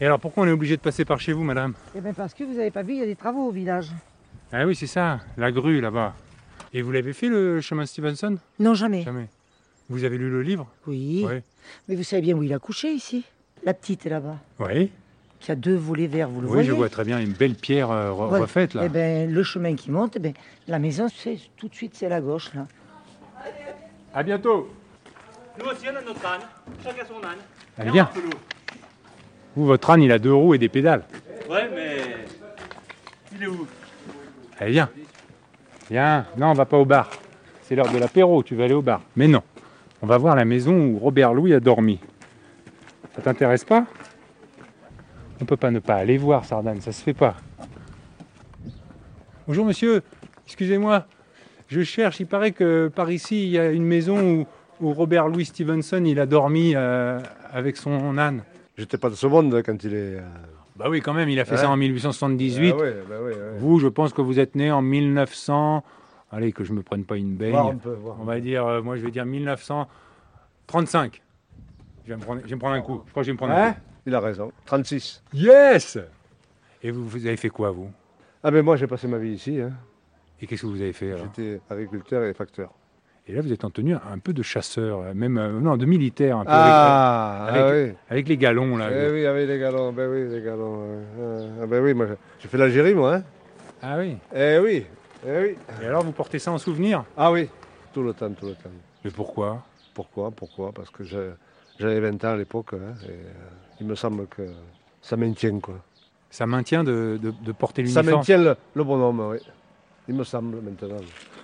[0.00, 2.34] Et alors pourquoi on est obligé de passer par chez vous, madame Eh bien parce
[2.34, 3.90] que vous n'avez pas vu, il y a des travaux au village.
[4.52, 6.14] Ah oui, c'est ça, la grue là-bas.
[6.72, 8.36] Et vous l'avez fait le chemin Stevenson?
[8.58, 9.02] Non, jamais.
[9.02, 9.26] Jamais.
[9.88, 10.66] Vous avez lu le livre?
[10.86, 11.26] Oui.
[11.88, 13.24] Mais vous savez bien où il a couché ici?
[13.64, 14.36] La petite est là-bas.
[14.60, 14.90] Oui.
[15.40, 16.62] Qui a deux volets verts, vous le voyez?
[16.62, 18.82] Oui, je vois très bien une belle pierre euh, refaite là.
[18.84, 20.32] Eh bien, le chemin qui monte, eh ben,
[20.66, 22.66] la maison, c'est tout de suite, c'est la gauche là.
[24.14, 24.68] À bientôt.
[25.58, 26.40] Nous aussi, on a notre âne.
[26.84, 27.38] Chacun son âne.
[27.76, 28.10] Allez, viens.
[29.56, 31.02] Vous, votre âne, il a deux roues et des pédales.
[31.50, 32.26] Ouais, mais.
[33.34, 33.66] Il est où?
[34.58, 34.90] Allez, viens.
[35.90, 36.26] Viens.
[36.36, 37.10] Non, on va pas au bar.
[37.62, 39.00] C'est l'heure de l'apéro, tu vas aller au bar.
[39.16, 39.42] Mais non.
[40.00, 41.98] On va voir la maison où Robert Louis a dormi.
[43.16, 43.84] Ça t'intéresse pas?
[45.40, 47.36] On peut pas ne pas aller voir, Sardane, ça se fait pas.
[49.46, 50.02] Bonjour monsieur,
[50.46, 51.06] excusez-moi.
[51.68, 54.46] Je cherche, il paraît que par ici, il y a une maison où
[54.80, 57.20] où Robert Louis Stevenson il a dormi euh,
[57.52, 58.42] avec son âne.
[58.76, 60.16] J'étais pas de ce monde quand il est.
[60.16, 60.22] Euh,
[60.76, 62.74] bah oui, quand même, il a fait ça en 1878.
[62.78, 63.16] Ah bah
[63.58, 65.82] vous, je pense que vous êtes né en 1900.
[66.30, 67.78] Allez, que je me prenne pas une baigne.
[68.20, 71.22] On va dire, euh, moi je vais dire 1935.
[72.04, 73.02] Je vais, me prendre, un coup.
[73.06, 73.80] Je crois que je vais me prendre un hein coup.
[74.06, 74.52] Il a raison.
[74.66, 75.22] 36.
[75.34, 75.98] Yes
[76.82, 77.90] Et vous, vous avez fait quoi, vous?
[78.42, 79.60] Ah ben moi j'ai passé ma vie ici.
[79.60, 79.72] Hein.
[80.40, 82.72] Et qu'est-ce que vous avez fait J'étais agriculteur et facteur.
[83.28, 85.84] Et là, vous êtes en tenue un peu de chasseur, euh, même euh, non, de
[85.84, 87.96] militaire, un peu Ah, avec, ah avec- oui.
[88.08, 88.88] avec les galons là.
[88.90, 90.80] Eh oui, avec les galons, ben oui, les galons.
[91.18, 92.06] euh, ah ben oui, moi,
[92.40, 93.16] j'ai fait l'Algérie, moi.
[93.16, 93.22] Hein.
[93.82, 94.16] Ah oui.
[94.34, 94.86] Eh oui,
[95.26, 95.56] eh oui.
[95.82, 97.04] Et alors, vous portez ça en souvenir?
[97.16, 97.48] Ah oui,
[97.92, 98.70] tout le temps, tout le temps.
[99.04, 99.62] Mais pourquoi?
[99.92, 100.72] Pourquoi Pourquoi?
[100.72, 103.32] Parce que j'avais 20 ans à l'époque, hein, et euh,
[103.80, 104.42] il me semble que
[105.02, 105.74] ça maintient, quoi.
[106.30, 108.20] Ça maintient de, de- de porter Ça l'uniforme?
[108.20, 109.38] maintient le, le bonhomme, oui.
[110.08, 110.96] Il me semble maintenant.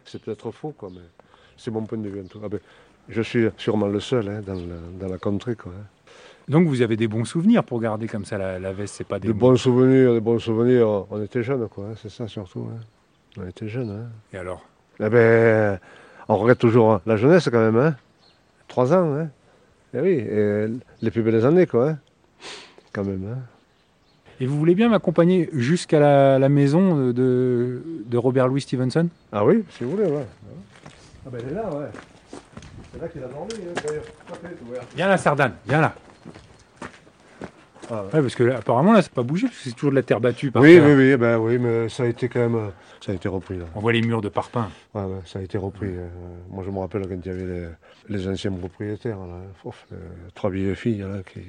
[0.07, 1.01] C'est peut-être faux, quoi, mais
[1.56, 2.48] c'est mon point de vue en tout cas.
[2.48, 2.60] Ben,
[3.08, 4.60] je suis sûrement le seul hein, dans, la,
[5.00, 5.72] dans la contrée, quoi.
[5.76, 5.84] hein.
[6.48, 8.94] Donc, vous avez des bons souvenirs pour garder comme ça la, la veste.
[8.96, 11.06] C'est pas des De bons souvenirs, des bons souvenirs.
[11.10, 11.86] On était jeunes, quoi.
[11.90, 12.68] hein, c'est ça surtout.
[13.38, 14.10] On était jeunes.
[14.32, 14.62] Et alors?
[15.00, 15.78] Eh ben,
[16.28, 17.96] on regrette toujours la jeunesse quand même.
[18.68, 19.14] Trois ans.
[19.14, 19.28] Hein.
[19.94, 20.66] Eh oui, et
[21.02, 21.96] les plus belles années, quoi.
[22.92, 23.36] Quand même.
[24.40, 29.08] Et vous voulez bien m'accompagner jusqu'à la, la maison de, de Robert Louis Stevenson?
[29.32, 30.26] Ah oui, si vous voulez, ouais.
[31.26, 31.87] Ah ben, elle est là, ouais.
[32.92, 34.84] C'est là qu'il a dormi, hein, d'ailleurs.
[34.94, 35.94] Viens là, Sardane, viens là.
[37.90, 38.14] Ah, ouais.
[38.14, 40.02] Ouais, parce que là, apparemment, là, c'est pas bougé, parce que c'est toujours de la
[40.02, 40.50] terre battue.
[40.50, 40.84] Par Oui, terre.
[40.87, 42.54] oui, oui, ben oui, mais ça a été quand même.
[42.54, 42.68] euh,
[43.00, 43.64] Ça a été repris, là.
[43.74, 44.70] On voit les murs de parpaing.
[44.94, 45.88] Ouais, ouais, ça a été repris.
[45.88, 46.08] euh,
[46.50, 47.44] moi, je me rappelle quand il y avait
[48.08, 49.40] les, les anciens propriétaires, là.
[49.64, 49.96] Ouf, euh,
[50.34, 51.40] trois vieilles filles, là, qui,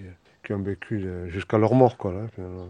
[0.46, 2.20] qui ont vécu jusqu'à leur mort, quoi, là.
[2.34, 2.68] finalement.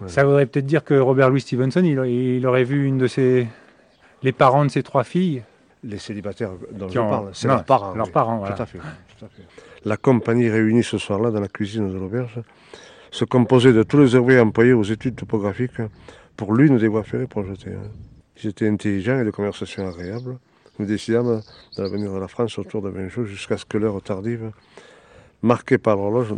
[0.00, 0.08] Ouais.
[0.08, 3.46] Ça voudrait peut-être dire que Robert Louis Stevenson, il, il aurait vu une de ses.
[4.22, 5.42] les parents de ses trois filles.
[5.82, 7.94] Les célibataires dont Qui je ont- parle, c'est leurs parents.
[7.94, 8.12] leurs oui.
[8.12, 8.54] parents, voilà.
[8.54, 9.42] Tout à fait, tout à fait.
[9.84, 12.38] La compagnie réunie ce soir-là dans la cuisine de l'auberge
[13.10, 15.80] se composait de tous les ouvriers employés aux études topographiques
[16.36, 17.72] pour l'une des voies ferrées projetées.
[17.72, 17.88] hein.
[18.42, 20.38] Ils étaient intelligents et de conversation agréable.
[20.78, 21.40] Nous décidâmes
[21.76, 24.50] de l'avenir de la France autour de 20 jours jusqu'à ce que l'heure tardive,
[25.42, 26.34] marquée par l'horloge,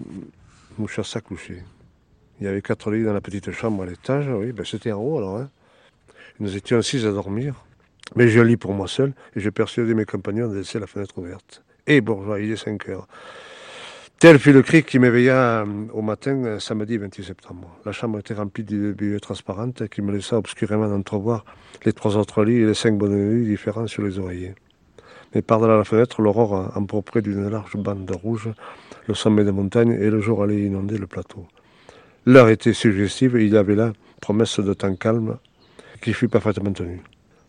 [0.78, 1.62] nous chasse à coucher.
[2.40, 5.00] Il y avait quatre lits dans la petite chambre à l'étage, oui, ben c'était en
[5.00, 5.36] haut alors.
[5.38, 5.48] hein.
[6.40, 7.54] Nous étions assis à dormir.
[8.14, 11.16] Mais je lis pour moi seul et j'ai persuadé mes compagnons de laisser la fenêtre
[11.18, 11.62] ouverte.
[11.86, 13.08] Et bourgeois, il est 5 heures.
[14.18, 17.76] Tel fut le cri qui m'éveilla euh, au matin, euh, samedi 28 septembre.
[17.84, 21.44] La chambre était remplie de buées transparentes qui me laissa obscurément entrevoir
[21.84, 24.54] les trois autres lits et les cinq bonnes lits différents sur les oreillers.
[25.34, 28.50] Mais par-delà la fenêtre, l'aurore empourprée d'une large bande rouge,
[29.08, 31.46] le sommet des montagnes et le jour allait inonder le plateau.
[32.24, 35.38] L'heure était suggestive et il y avait là promesse de temps calme
[36.00, 37.02] qui fut parfaitement tenue.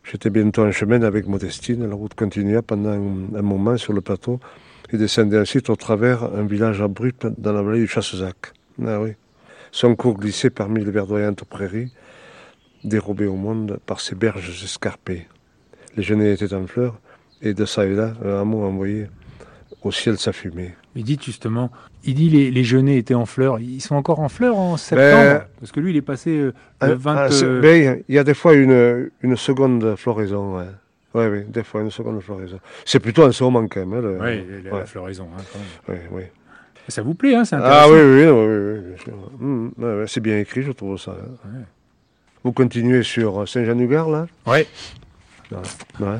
[0.04, 1.88] J'étais bientôt en chemin avec Modestine.
[1.88, 4.40] La route continua pendant un, moment sur le plateau
[4.92, 8.54] et descendait ensuite au travers un village abrupt dans la vallée du Chassezac.
[8.86, 9.00] Ah.
[9.72, 11.94] Son cours glissait parmi les verdoyantes prairies,
[12.84, 15.28] dérobées au monde par ces berges escarpées.
[15.96, 17.00] Les genêts étaient en fleurs
[17.42, 19.08] et de ça et là, un hameau envoyé
[19.82, 20.76] au ciel sa fumée.
[20.96, 21.72] Mais dites justement,
[22.04, 23.60] il dit les, les genêts étaient en fleurs.
[23.60, 25.46] Ils sont encore en fleurs en septembre?
[25.60, 26.52] Parce que lui, il est passé euh,
[26.82, 27.16] le Ah, 20.
[27.18, 30.58] ah, c'est- euh, ben, il y a des fois une, une seconde floraison.
[30.58, 30.66] Ouais.
[31.16, 32.60] Ouais, oui, des fois une seconde floraison.
[32.86, 33.94] C'est plutôt en ce moment quand même.
[33.94, 34.86] hein, le- ouais, la, ouais.
[34.86, 35.28] floraison.
[35.38, 36.02] hein, quand même.
[36.12, 36.32] Ouais, ouais.
[36.88, 37.92] Ça vous plaît, hein, c'est Ah intéressant.
[37.94, 39.14] oui, oui, oui, oui, oui, bien sûr.
[39.42, 41.12] Hum, ouais, c'est bien écrit, je trouve ça.
[41.12, 41.32] hein.
[41.46, 41.64] Ouais.
[42.44, 44.26] Vous continuez sur Saint-Jean-du-Gard, là?
[44.46, 44.68] Ouais,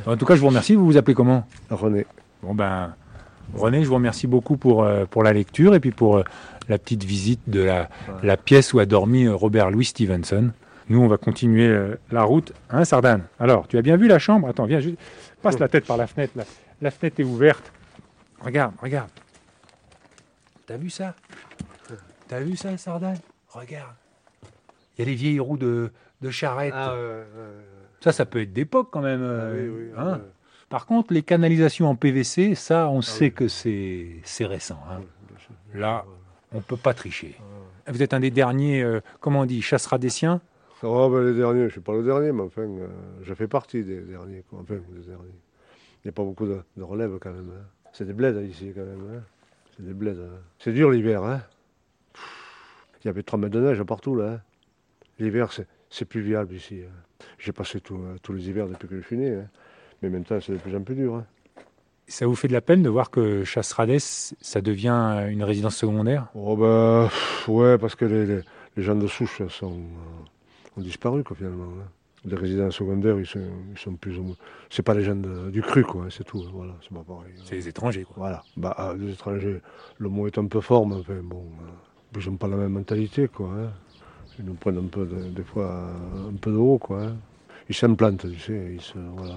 [0.08, 0.76] En tout cas, je vous remercie.
[0.76, 1.46] Vous vous appelez comment?
[1.70, 2.06] René.
[2.42, 2.94] Bon ben,
[3.54, 6.24] René, je vous remercie beaucoup pour, euh, pour la lecture et puis pour euh,
[6.70, 7.90] la petite visite de la,
[8.24, 10.52] la pièce où a dormi euh, Robert Louis Stevenson.
[10.90, 12.52] Nous, on va continuer la route.
[12.70, 13.24] Hein, Sardane?
[13.40, 14.50] Alors, tu as bien vu la chambre?
[14.50, 14.98] Attends, viens, juste,
[15.42, 16.34] passe la tête par la fenêtre.
[16.36, 16.44] là.
[16.82, 17.72] La fenêtre est ouverte.
[18.42, 19.10] Regarde, regarde.
[20.66, 21.16] T'as vu ça?
[22.28, 23.18] T'as vu ça, Sardane?
[23.50, 23.94] Regarde.
[24.98, 26.74] Il y a les vieilles roues de, de charrette.
[26.76, 26.94] Ah,
[28.02, 29.22] Ça, ça peut être d'époque quand même.
[29.24, 30.20] euh, oui, oui, hein?
[30.74, 34.80] Par contre, les canalisations en PVC, ça, on sait que c'est récent.
[34.90, 35.02] hein.
[35.76, 36.04] Là,
[36.52, 37.36] on peut pas tricher.
[37.88, 40.42] Vous êtes un des derniers, euh, comment on dit, chassera des siens?
[40.82, 42.88] Oh, ben, les derniers, je ne suis pas le dernier, mais enfin, euh,
[43.22, 44.44] je fais partie des derniers.
[44.50, 44.62] Quoi.
[44.64, 45.36] Enfin, des derniers.
[46.04, 47.52] Il n'y a pas beaucoup de, de relève quand même.
[47.56, 47.66] hein.
[47.92, 49.06] C'est des bleds ici quand même.
[49.16, 49.22] hein.
[49.78, 50.20] C'est des bleds.
[50.20, 50.40] hein.
[50.58, 51.22] C'est dur l'hiver.
[51.24, 51.44] Hein.
[53.04, 54.26] Il y avait 3 mètres de neige partout là.
[54.32, 54.42] hein.
[55.20, 55.50] L'hiver,
[55.92, 56.82] c'est, plus viable ici.
[56.84, 57.26] hein.
[57.38, 59.38] J'ai passé tout, euh, tous les hivers depuis que je suis né.
[60.04, 60.10] Hein.
[60.12, 61.16] Mais maintenant, c'est de plus en plus dur.
[61.16, 61.26] hein.
[62.08, 66.28] Ça vous fait de la peine de voir que Chasseradès, ça devient une résidence secondaire?
[66.36, 68.42] Oh ben, pff, ouais, parce que les, les-
[68.76, 71.64] les gens de souche sont, euh, ont disparu quoi, finalement.
[71.64, 71.88] hein.
[72.26, 73.40] Les résidents secondaires, ils sont,
[73.72, 74.36] ils sont plus ou moins.
[74.70, 76.40] C'est pas les gens de- du cru, quoi, c'est tout.
[76.46, 77.34] hein, Voilà, c'est pas pareil.
[77.44, 78.16] C'est les étrangers, quoi.
[78.18, 78.44] Voilà.
[78.58, 79.62] Bah, ah, les étrangers,
[79.98, 82.72] le mot est un peu fort, mais enfin, bon, euh, ils n'ont pas la même
[82.74, 83.48] mentalité, quoi.
[83.50, 83.72] hein.
[84.40, 85.86] Ils nous prennent un peu, de- des fois,
[86.30, 87.04] un peu de haut, quoi.
[87.04, 87.16] hein.
[87.70, 88.72] Ils s'implantent, tu sais.
[88.74, 89.36] Ils, se- voilà.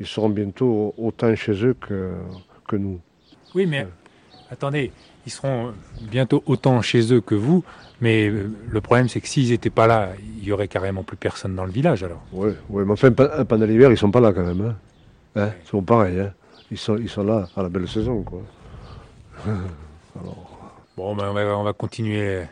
[0.00, 2.12] Ils seront bientôt autant chez eux que,
[2.66, 3.00] que nous.
[3.54, 3.86] Oui, mais
[4.50, 4.92] Attendez,
[5.26, 7.62] ils seront bientôt autant chez eux que vous,
[8.00, 11.18] mais euh, le problème c'est que s'ils n'étaient pas là, il y aurait carrément plus
[11.18, 12.22] personne dans le village alors.
[12.32, 14.62] Oui, ouais, mais enfin, pe- pendant l'hiver, ils sont pas là quand même.
[14.62, 14.76] Hein.
[15.36, 16.18] Hein, Ils sont pareils.
[16.20, 16.32] Hein.
[16.70, 18.22] Ils, sont, ils sont là à la belle saison.
[18.22, 18.40] Quoi.
[20.96, 22.42] Bon, ben, on, va, on va continuer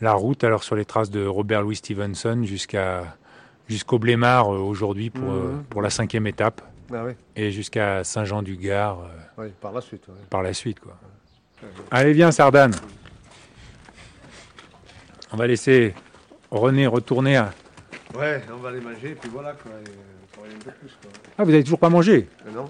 [0.00, 3.16] la route alors sur les traces de Robert Louis Stevenson jusqu'à
[3.68, 5.64] jusqu'au Blémar euh, aujourd'hui pour, euh, Mhm.
[5.64, 10.06] pour la cinquième étape Ah oui, et jusqu'à Saint-Jean-du-Gard euh, oui, par la suite.
[10.08, 10.14] ouais.
[10.30, 10.80] par la suite.
[10.80, 10.96] Quoi.
[11.90, 12.74] Allez, viens, Sardane.
[15.32, 15.94] On va laisser
[16.50, 17.52] René retourner à.
[18.16, 19.72] Ouais, on va aller manger, puis voilà, quoi.
[19.84, 19.90] Et,
[20.32, 21.10] pour aller un peu plus, quoi.
[21.36, 22.66] Ah, vous n'avez toujours pas mangé non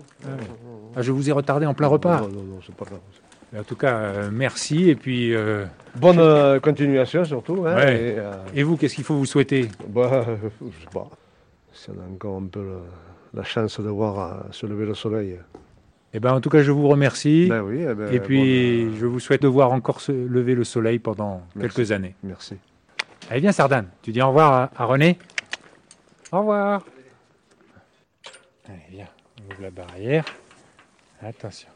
[0.97, 2.23] ah, Je vous ai retardé en plein repas.
[2.23, 3.01] Non, non, non, c'est pas grave.
[3.59, 4.91] En tout cas, euh, merci.
[4.91, 5.65] Et puis, euh,
[5.95, 7.65] Bonne euh, continuation surtout.
[7.67, 8.17] Hein, Ouais.
[8.55, 9.69] et, et vous, qu'est-ce qu'il faut vous souhaiter?
[9.89, 10.27] bah,
[10.61, 11.09] je sais pas.
[11.73, 12.79] Si on a encore un peu le-
[13.35, 15.39] la chance de voir se lever le soleil.
[16.15, 17.47] Eh ben, en tout cas, je vous remercie.
[17.51, 20.55] Ben oui, eh ben, Et puis, euh, je vous souhaite de voir encore se lever
[20.55, 21.75] le soleil pendant Merci.
[21.77, 22.15] quelques années.
[22.23, 22.57] Merci.
[23.31, 23.89] Allez, viens, Sardane.
[24.03, 25.19] Tu dis au revoir à, à René
[26.33, 26.85] Au revoir.
[28.69, 29.09] Allez, viens.
[29.49, 30.25] On ouvre la barrière.
[31.23, 31.69] Attention.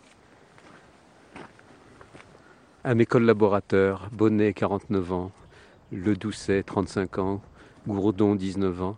[2.82, 5.32] À mes collaborateurs, Bonnet, 49 ans,
[5.92, 7.42] Le Doucet, 35 ans,
[7.86, 8.96] Gourdon, 19 ans,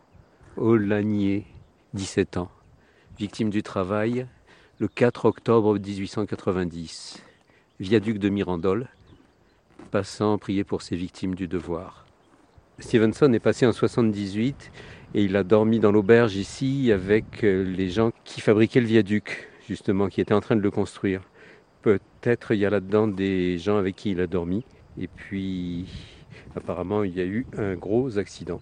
[0.56, 1.46] Aulagnier,
[1.92, 2.48] 17 ans.
[3.18, 4.28] Victime du travail,
[4.78, 7.24] le 4 octobre 1890.
[7.80, 8.86] Viaduc de Mirandole.
[9.90, 12.06] Passant, prier pour ses victimes du devoir.
[12.78, 14.70] Stevenson est passé en 78
[15.14, 19.48] et il a dormi dans l'auberge ici avec euh, les gens qui fabriquaient le viaduc,
[19.68, 21.22] justement, qui étaient en train de le construire.
[21.82, 24.64] Peut-être il y a là-dedans des gens avec qui il a dormi.
[25.00, 25.86] Et puis,
[26.56, 28.60] apparemment, il y a eu un gros accident.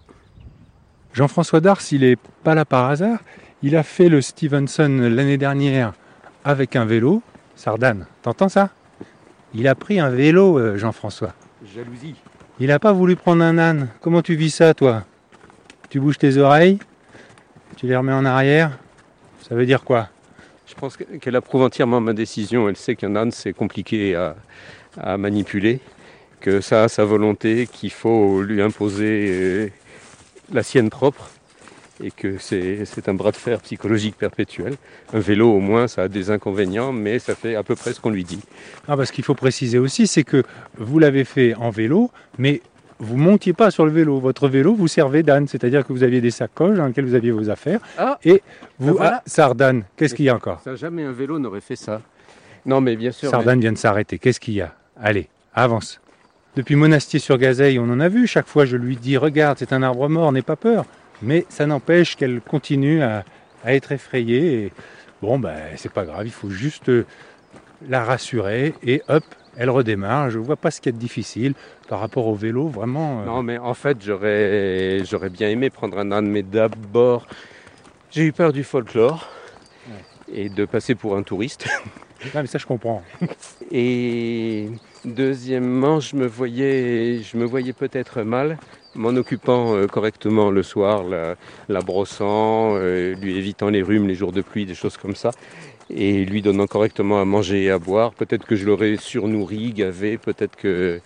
[1.12, 3.18] Jean-François Dars, il est pas là par hasard.
[3.62, 5.92] Il a fait le Stevenson l'année dernière
[6.44, 7.22] avec un vélo.
[7.56, 8.70] Sardane, t'entends ça?
[9.52, 11.34] Il a pris un vélo, euh, Jean-François.
[11.74, 12.14] Jalousie.
[12.58, 13.88] Il n'a pas voulu prendre un âne.
[14.00, 15.04] Comment tu vis ça, toi?
[15.90, 16.78] Tu bouges tes oreilles?
[17.76, 18.78] Tu les remets en arrière?
[19.42, 20.08] Ça veut dire quoi?
[20.70, 22.68] Je pense que- qu'elle approuve entièrement ma décision.
[22.68, 24.36] Elle sait qu'un âne, c'est compliqué à,
[25.18, 25.80] manipuler,
[26.40, 29.68] que ça a sa volonté, qu'il faut lui imposer euh,
[30.52, 31.30] la sienne propre,
[32.02, 34.76] et que c'est un bras de fer psychologique perpétuel.
[35.12, 38.00] Un vélo, au moins, ça a des inconvénients, mais ça fait à peu près ce
[38.00, 38.40] qu'on lui dit.
[38.88, 40.42] Ah, parce qu'il faut préciser aussi, c'est que
[40.78, 42.62] vous l'avez fait en vélo, mais
[43.00, 44.18] vous montiez pas sur le vélo.
[44.20, 47.30] Votre vélo vous servait d'âne, c'est-à-dire que vous aviez des sacoches dans lesquelles vous aviez
[47.32, 47.80] vos affaires.
[47.98, 48.42] Ah Et
[48.78, 49.16] vous, Ben voilà.
[49.18, 50.60] ah, Sardane, qu'est-ce qu'il y a encore?
[50.62, 52.02] Ça, jamais un vélo n'aurait fait ça.
[52.66, 53.30] Non, mais bien sûr.
[53.30, 54.18] Sardane vient de s'arrêter.
[54.18, 54.74] Qu'est-ce qu'il y a?
[55.00, 56.00] Allez, avance.
[56.56, 58.26] Depuis Monastier-sur-Gazeille, on en a vu.
[58.26, 60.84] Chaque fois, je lui dis Regarde, c'est un arbre mort, n'aie pas peur.
[61.22, 63.24] Mais ça n'empêche qu'elle continue à,
[63.64, 64.64] à être effrayée.
[64.64, 64.72] Et
[65.22, 66.26] bon, ben, c'est pas grave.
[66.26, 67.06] Il faut juste euh,
[67.88, 68.74] la rassurer.
[68.82, 69.24] Et hop,
[69.60, 70.30] elle redémarre.
[70.30, 71.52] Je vois pas ce qu'il y a de difficile
[71.86, 72.66] par rapport au vélo.
[72.68, 73.20] Vraiment.
[73.20, 77.26] euh, Non, mais en fait, j'aurais, j'aurais bien aimé prendre un âne, mais d'abord,
[78.10, 79.28] j'ai eu peur du folklore
[80.32, 81.68] et de passer pour un touriste.
[82.34, 83.02] non, mais ça, je comprends.
[83.70, 84.68] Et
[85.04, 88.58] deuxièmement, je me voyais, je me voyais peut-être mal
[88.94, 91.36] m'en occupant euh, correctement le soir, la,
[91.68, 95.30] la brossant, euh, lui évitant les rhumes, les jours de pluie, des choses comme ça,
[95.94, 98.12] et lui donnant correctement à manger et à boire.
[98.14, 101.00] Peut-être que je l'aurais surnourri, gavé, peut-être que,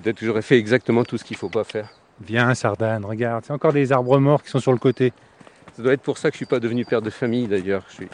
[0.00, 1.88] peut-être que j'aurais fait exactement tout ce qu'il ne faut pas faire.
[2.24, 3.44] Viens, Sardane, regarde.
[3.46, 5.12] C'est encore des arbres morts qui sont sur le côté.
[5.76, 7.84] Ça doit être pour ça que je suis pas devenu père de famille d'ailleurs.
[7.90, 8.08] Je suis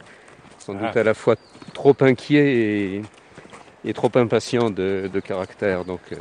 [0.58, 0.98] sans doute Ah.
[1.00, 1.36] à la fois
[1.74, 3.02] trop inquiet et,
[3.84, 5.84] et trop impatient de, de caractère.
[5.84, 6.16] Donc, euh,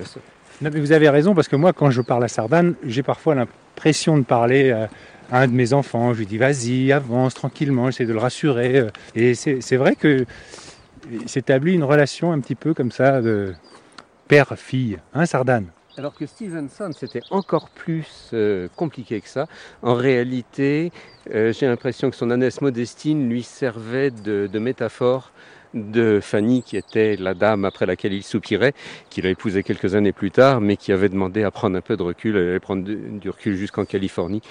[0.61, 3.33] Non, mais vous avez raison, parce que moi, quand je parle à Sardane, j'ai parfois
[3.35, 4.85] l'impression de parler euh,
[5.31, 6.13] un de mes enfants.
[6.13, 8.87] Je lui dis, vas-y, avance tranquillement, j'essaie de le rassurer.
[9.15, 10.25] Et c'est vrai que
[11.25, 13.53] s'établit une relation un petit peu comme ça de
[14.27, 14.97] père-fille.
[15.13, 15.67] Hein, Sardane?
[15.97, 19.47] Alors que Stevenson, c'était encore plus euh, compliqué que ça.
[19.81, 20.91] En réalité,
[21.33, 25.33] euh, j'ai l'impression que son ânesse Modestine lui servait de, métaphore
[25.73, 28.73] de Fanny, qui était la dame après laquelle il soupirait,
[29.09, 31.97] qu'il a épousée quelques années plus tard, mais qui avait demandé à prendre un peu
[31.97, 32.37] de recul.
[32.37, 34.41] Elle allait prendre du recul jusqu'en Californie.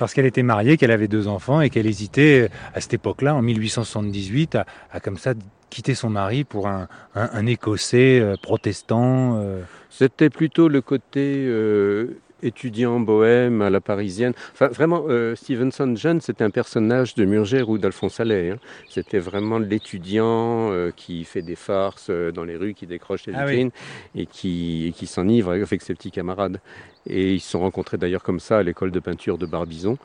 [0.00, 3.34] Parce qu'elle était mariée, qu'elle avait deux enfants et qu'elle hésitait euh, à cette époque-là,
[3.34, 5.34] en 1878, à, à comme ça
[5.68, 9.38] quitter son mari pour un, un- un Écossais euh, protestant.
[9.40, 9.60] euh.
[9.90, 14.32] C'était plutôt le côté euh, étudiant bohème à la parisienne.
[14.54, 18.52] Enfin, vraiment, Stevenson jeune, c'était un personnage de Murger ou d'Alphonse Allais.
[18.52, 18.56] hein.
[18.88, 23.50] C'était vraiment l'étudiant qui fait des farces dans les rues, qui décroche les Ah oui.
[23.50, 23.70] vitrines
[24.14, 26.60] et qui, et qui s'enivre avec ses petits camarades.
[27.06, 29.96] Et ils se sont rencontrés d'ailleurs comme ça à l'école de peinture de Barbizon.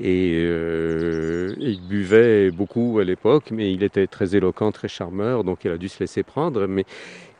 [0.00, 5.64] Et euh, il buvait beaucoup à l'époque, mais il était très éloquent, très charmeur, donc
[5.64, 6.66] il a dû se laisser prendre.
[6.66, 6.84] Mais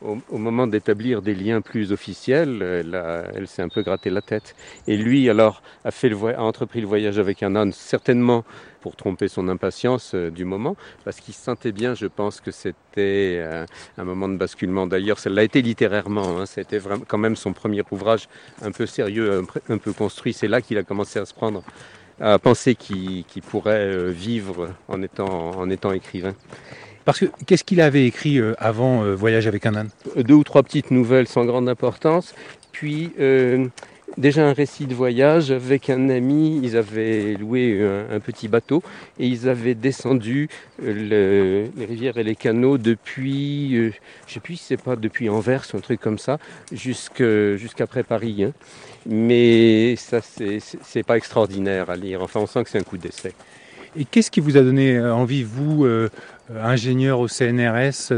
[0.05, 4.55] au, moment d'établir des liens plus officiels, elle, s'est un peu gratté la tête.
[4.87, 8.45] Et lui, alors, a, fait le a entrepris le voyage avec un âne, certainement
[8.81, 12.51] pour tromper son impatience euh, du moment, parce qu'il se sentait bien, je pense que
[12.51, 13.65] c'était euh,
[13.97, 14.87] un moment de basculement.
[14.87, 18.29] D'ailleurs, ça l'a été littérairement, hein, c'était quand même son premier ouvrage
[18.61, 20.33] un peu sérieux, un, peu construit.
[20.33, 21.63] C'est là qu'il a commencé à se prendre,
[22.21, 26.35] à penser qu'il pourrait euh, vivre en étant, en étant écrivain.
[27.05, 29.89] Parce que qu'est-ce qu'il avait écrit avant Voyage avec un âne?
[30.17, 32.35] Deux ou trois petites nouvelles sans grande importance,
[32.71, 33.13] puis
[34.19, 36.61] déjà un récit de voyage avec un ami.
[36.63, 38.83] Ils avaient loué un, petit bateau
[39.19, 40.49] et ils avaient descendu
[40.83, 43.93] euh, les rivières et les canaux depuis, euh,
[44.27, 46.39] je sais plus si c'est pas depuis Anvers ou un truc comme ça,
[46.73, 48.45] jusqu'après Paris.
[48.45, 48.53] Hein.
[49.07, 52.23] Mais ça, c'est pas extraordinaire à lire.
[52.23, 53.33] Enfin, on sent que c'est un coup d'essai.
[53.95, 56.09] Et qu'est-ce qui vous a donné envie, vous, euh,
[56.61, 58.13] ingénieur au CNRS,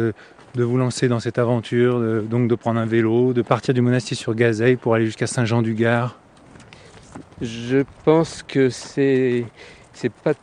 [0.55, 4.17] de vous lancer dans cette aventure, donc de prendre un vélo, de partir du monastère
[4.17, 6.19] sur Gazeille pour aller jusqu'à Saint-Jean-du-Gard
[7.43, 9.47] Je pense que c'est
[9.93, 10.35] c'est pas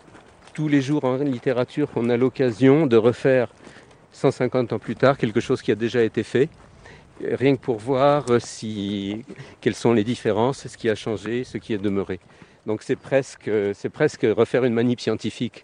[0.54, 3.48] tous les jours en littérature qu'on a l'occasion de refaire
[4.12, 6.50] 150 ans plus tard quelque chose qui a déjà été fait,
[7.24, 9.24] rien que pour voir si
[9.62, 12.20] quelles sont les différences, ce qui a changé, ce qui est demeuré.
[12.66, 15.64] Donc c'est presque c'est presque refaire une manip scientifique.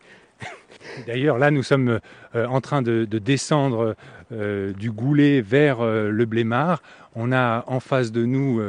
[1.05, 1.99] D'ailleurs, là, nous sommes
[2.35, 3.95] euh, en train de, descendre
[4.31, 6.81] euh, du Goulet vers euh, le Blémard.
[7.15, 8.61] On a en face de nous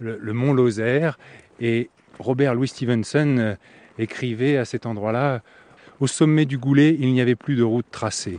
[0.00, 1.18] le, mont Lozère
[1.60, 3.56] et Robert Louis Stevenson
[3.98, 5.40] écrivait à cet endroit-là
[6.00, 8.38] Au sommet du Goulet, il n'y avait plus de route tracée.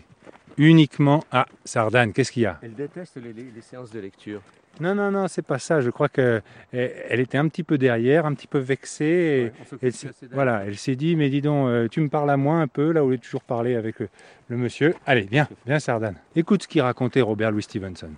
[0.58, 2.14] Uniquement à Sardane.
[2.14, 2.60] Qu'est-ce qu'il y a?
[2.62, 4.42] Elle déteste les séances de lecture.
[4.80, 5.82] Non, non, non, c'est pas ça.
[5.82, 9.52] Je crois qu'elle elle était un petit peu derrière, un petit peu vexée.
[9.82, 9.92] Et,
[10.32, 12.92] voilà, elle s'est dit, mais dis donc, euh, tu me parles à moi un peu,
[12.92, 14.94] là où est toujours parlé avec le, monsieur.
[15.06, 16.16] Allez, viens, viens, Sardane.
[16.36, 18.12] Écoute ce qu'il racontait Robert Louis Stevenson.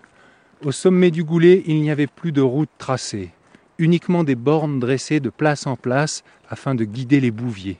[0.63, 3.31] Au sommet du goulet, il n'y avait plus de route tracée,
[3.77, 7.79] uniquement des bornes dressées de place en place afin de guider les bouviers.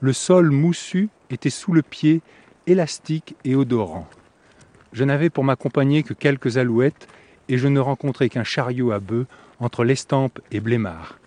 [0.00, 2.22] Le sol moussu était sous le pied,
[2.66, 4.06] élastique et odorant.
[4.92, 7.08] Je n'avais pour m'accompagner que quelques alouettes
[7.48, 9.26] et je ne rencontrai qu'un chariot à bœufs
[9.60, 11.18] entre l'Estampe et Blémard.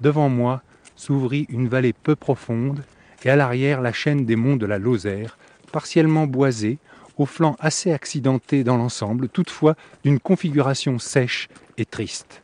[0.00, 0.62] Devant moi
[0.96, 2.82] s'ouvrit une vallée peu profonde,
[3.24, 5.38] et à l'arrière la chaîne des monts de la Lozère,
[5.72, 6.78] partiellement boisée,
[7.16, 12.42] au flanc assez accidenté dans l'ensemble, toutefois d'une configuration sèche et triste.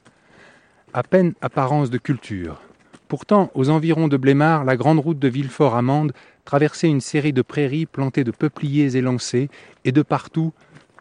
[0.92, 2.60] À peine apparence de culture.
[3.08, 6.12] Pourtant, aux environs de Blémard, la grande route de Villefort-Amande
[6.44, 9.50] traversait une série de prairies plantées de peupliers élancés,
[9.84, 10.52] et de partout,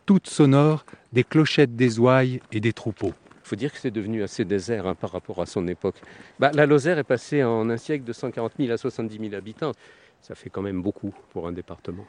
[0.09, 3.13] toutes sonores, des clochettes des ouailles et des troupeaux.
[3.45, 5.97] Il faut dire que c'est devenu assez désert hein, par rapport à son époque.
[6.39, 9.73] Bah, la Lozère est passée en un siècle de 140 000 à 70 000 habitants.
[10.23, 12.07] Ça fait quand même beaucoup pour un département.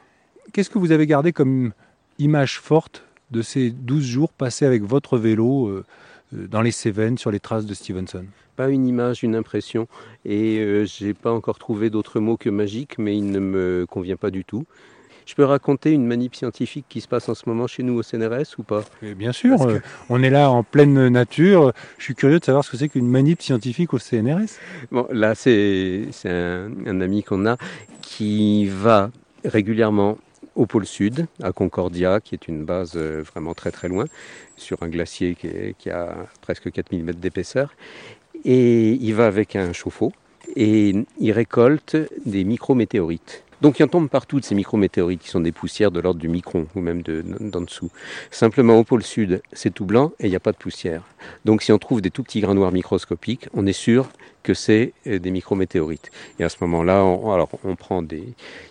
[0.51, 1.73] Qu'est-ce que vous avez gardé comme
[2.17, 5.85] image forte de ces 12 jours passés avec votre vélo euh,
[6.33, 8.25] euh, dans les Cévennes sur les traces de Stevenson?
[8.55, 9.87] Pas une image, une impression.
[10.25, 13.85] Et euh, je n'ai pas encore trouvé d'autre mot que magique, mais il ne me
[13.87, 14.65] convient pas du tout.
[15.25, 18.03] Je peux raconter une manip scientifique qui se passe en ce moment chez nous au
[18.03, 18.83] CNRS ou pas?
[19.01, 19.79] Bien sûr, euh,
[20.09, 21.73] on est là en pleine nature.
[21.97, 24.57] Je suis curieux de savoir ce que c'est qu'une manip scientifique au CNRS.
[24.91, 27.57] Bon, là, c'est un, un ami qu'on a
[28.01, 29.11] qui va
[29.45, 30.17] régulièrement
[30.55, 34.05] au pôle sud, à Concordia, qui est une base euh, vraiment très très loin,
[34.57, 37.73] sur un glacier qui, qui a presque 4000 mètres d'épaisseur.
[38.43, 40.11] Et il va avec un chauffe-eau
[40.55, 43.43] et il récolte des micrométéorites.
[43.61, 46.27] Donc il en tombe partout de ces micrométéorites qui sont des poussières de l'ordre du
[46.27, 47.91] micron ou même d'en dessous.
[48.31, 51.03] Simplement au pôle sud, c'est tout blanc et il n'y a pas de poussière.
[51.45, 54.09] Donc si on trouve des tout petits grains noirs microscopiques, on est sûr
[54.43, 56.11] que c'est euh, des micrométéorites.
[56.39, 58.23] Et à ce moment-là, alors on prend des,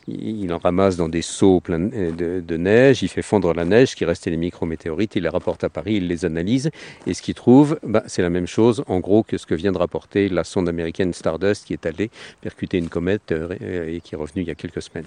[0.09, 3.95] il en ramasse dans des seaux pleins de, de, neige, il fait fondre la neige,
[3.95, 6.71] qui restait les micrométéorites, il les rapporte à Paris, il les analyse,
[7.07, 9.73] et ce qu'il trouve, bah, c'est la même chose, en gros, que ce que vient
[9.73, 14.15] de rapporter la sonde américaine Stardust, qui est allée percuter une comète euh, et qui
[14.15, 15.07] est revenue il y a quelques semaines.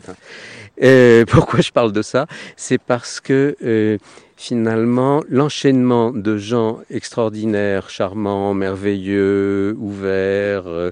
[0.81, 2.27] Euh, pourquoi je parle de ça?
[2.55, 3.97] C'est parce que euh,
[4.43, 10.91] finalement, l'enchaînement de gens extraordinaires, charmants, merveilleux, ouverts, euh,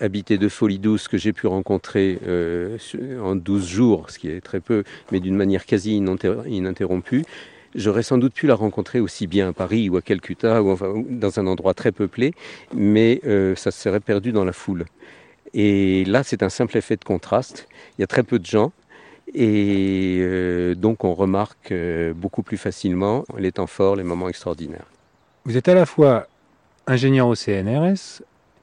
[0.00, 2.76] habités de folie douce que j'ai pu rencontrer euh,
[3.22, 7.24] en 12 jours, ce qui est très peu, mais d'une manière quasi ininterrompue,
[7.76, 10.76] J'aurais sans doute pu la rencontrer aussi bien à Paris ou à Calcutta ou
[11.08, 12.34] dans un endroit très peuplé,
[12.74, 14.86] mais euh, ça se serait perdu dans la foule.
[15.54, 17.68] Et là, c'est un simple effet de contraste.
[17.96, 18.72] Il y a très peu de gens,
[19.34, 24.86] et euh, donc on remarque euh, beaucoup plus facilement les temps forts, les moments extraordinaires.
[25.44, 26.26] Vous êtes à la fois
[26.86, 28.22] ingénieur au CNRS,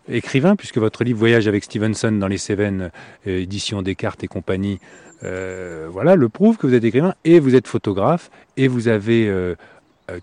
[0.09, 2.91] écrivain, puisque votre livre Voyage avec Stevenson dans les Cévennes,
[3.27, 4.79] euh, édition Descartes et compagnie,
[5.21, 9.55] voilà, le prouve que vous êtes écrivain, et vous êtes photographe, et vous avez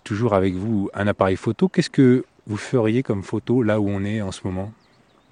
[0.05, 1.67] toujours avec vous un appareil photo.
[1.67, 4.71] Qu'est-ce que vous feriez comme photo là où on est en ce moment?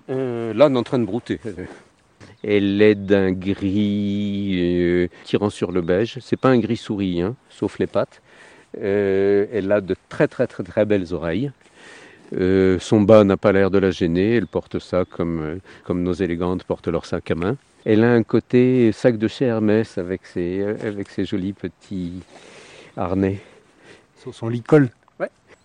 [0.09, 1.39] Là, on est en train de brouter.
[2.43, 6.17] Elle est d'un gris euh, tirant sur le beige.
[6.19, 8.21] C'est pas un gris souris, hein, sauf les pattes.
[8.81, 11.51] Euh, elle a de très très très belles oreilles.
[12.35, 14.35] Euh, son bas n'a pas l'air de la gêner.
[14.35, 17.55] Elle porte ça comme, nos élégantes portent leur sac à main.
[17.85, 22.21] Elle a un côté sac de chez Hermès avec ses, avec ses jolis petits
[22.97, 23.39] harnais.
[24.31, 24.89] Son licol.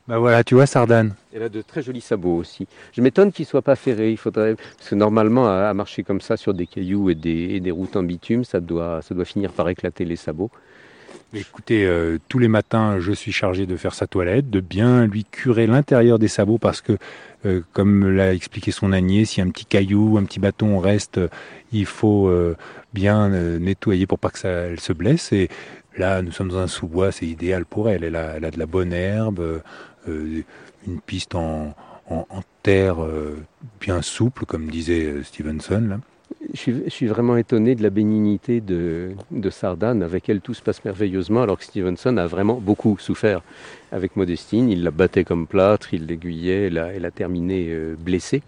[0.08, 1.14] Bah voilà, tu vois, Sardane.
[1.34, 2.66] Elle a de très jolis sabots aussi.
[2.92, 4.10] Je m'étonne qu'il ne soit pas ferré.
[4.10, 7.60] Il faudrait parce que normalement à, marcher comme ça sur des cailloux et des, et
[7.60, 10.50] des routes en bitume, ça doit, ça doit finir par éclater les sabots.
[11.34, 15.26] Écoutez, euh, tous les matins, je suis chargé de faire sa toilette, de bien lui
[15.26, 16.96] curer l'intérieur des sabots parce que,
[17.44, 21.28] euh, comme l'a expliqué son ânier, si un petit caillou, un petit bâton reste, euh,
[21.70, 22.56] il faut euh,
[22.94, 25.30] bien nettoyer pour pas que ça elle se blesse.
[25.34, 25.50] Et
[25.98, 28.04] là, nous sommes dans un sous-bois, c'est idéal pour elle.
[28.04, 29.60] Elle a, elle a de la bonne herbe,
[30.86, 31.74] une piste en,
[32.08, 32.26] en-
[32.62, 33.36] terre euh,
[33.80, 36.00] bien souple, comme disait euh, Stevenson.
[36.52, 40.02] Je suis, vraiment étonné de la bénignité de, de Sardane.
[40.02, 43.40] Avec elle, tout se passe merveilleusement, alors que Stevenson a vraiment beaucoup souffert
[43.92, 44.68] avec Modestine.
[44.68, 48.42] Il la battait comme plâtre, il l'aiguillait, elle elle a terminé euh, blessée.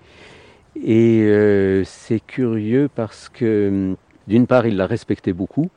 [0.77, 3.97] Et euh, c'est curieux parce que, hum,
[4.29, 5.71] d'une part, il la respectait beaucoup,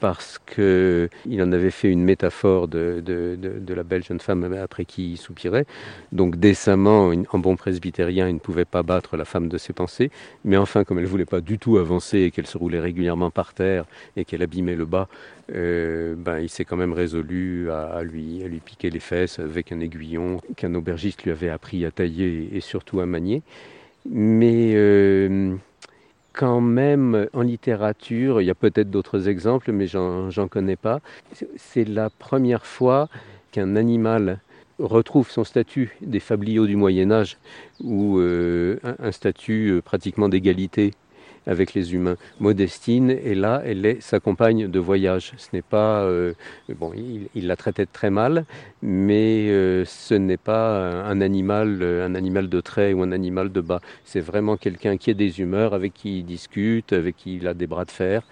[0.00, 4.84] parce qu'il en avait fait une métaphore de, de- de- la belle jeune femme après
[4.84, 5.66] qui il soupirait.
[6.12, 10.10] Donc décemment, en bon presbytérien, il ne pouvait pas battre la femme de ses pensées.
[10.44, 13.30] Mais enfin, comme elle ne voulait pas du tout avancer et qu'elle se roulait régulièrement
[13.30, 13.84] par terre
[14.16, 15.08] et qu'elle abîmait le bas,
[15.54, 19.38] euh, ben, il s'est quand même résolu à, à lui, à lui piquer les fesses
[19.38, 23.42] avec un aiguillon qu'un aubergiste lui avait appris à tailler et surtout à manier.
[24.10, 25.54] Mais euh,
[26.38, 31.00] quand même, en littérature, il y a peut-être d'autres exemples, mais j'en connais pas.
[31.56, 33.08] C'est- la première fois
[33.50, 34.38] qu'un animal
[34.78, 37.38] retrouve son statut des fabliaux du Moyen Âge,
[37.82, 40.92] ou euh, un, un statut euh, pratiquement d'égalité
[41.46, 42.16] avec les humains.
[42.40, 45.32] Modestine est là, elle est sa compagne de voyage.
[45.36, 46.34] Ce n'est pas, euh,
[46.68, 46.92] bon,
[47.34, 48.44] il, la traitait très mal,
[48.82, 53.50] mais euh, ce n'est pas un animal, euh, un animal de trait ou un animal
[53.52, 53.80] de bas.
[54.04, 57.54] C'est vraiment quelqu'un qui a des humeurs, avec qui il discute, avec qui il a
[57.54, 58.22] des bras de fer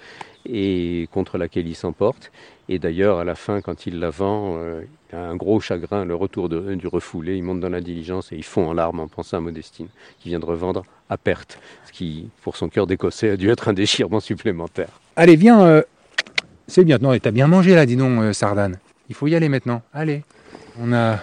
[0.49, 2.31] et contre laquelle il s'emporte.
[2.69, 4.83] Et d'ailleurs, à la fin, quand il la vend, euh,
[5.13, 7.37] il a un gros chagrin, le retour du refoulé.
[7.37, 9.89] Il monte dans la diligence et il fond en larmes en pensant à Modestine,
[10.21, 13.69] qui vient de revendre à perte, ce qui, pour son cœur d'écossais, a dû être
[13.69, 15.01] un déchirement supplémentaire.
[15.15, 15.63] Allez, viens.
[15.65, 15.83] euh,
[16.67, 16.99] C'est bien.
[17.01, 18.79] Non, t'as bien mangé là, dis donc, euh, Sardane.
[19.09, 19.83] Il faut y aller maintenant.
[19.95, 20.25] Allez.
[20.81, 21.21] On a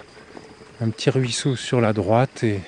[0.79, 2.61] un petit ruisseau sur la droite et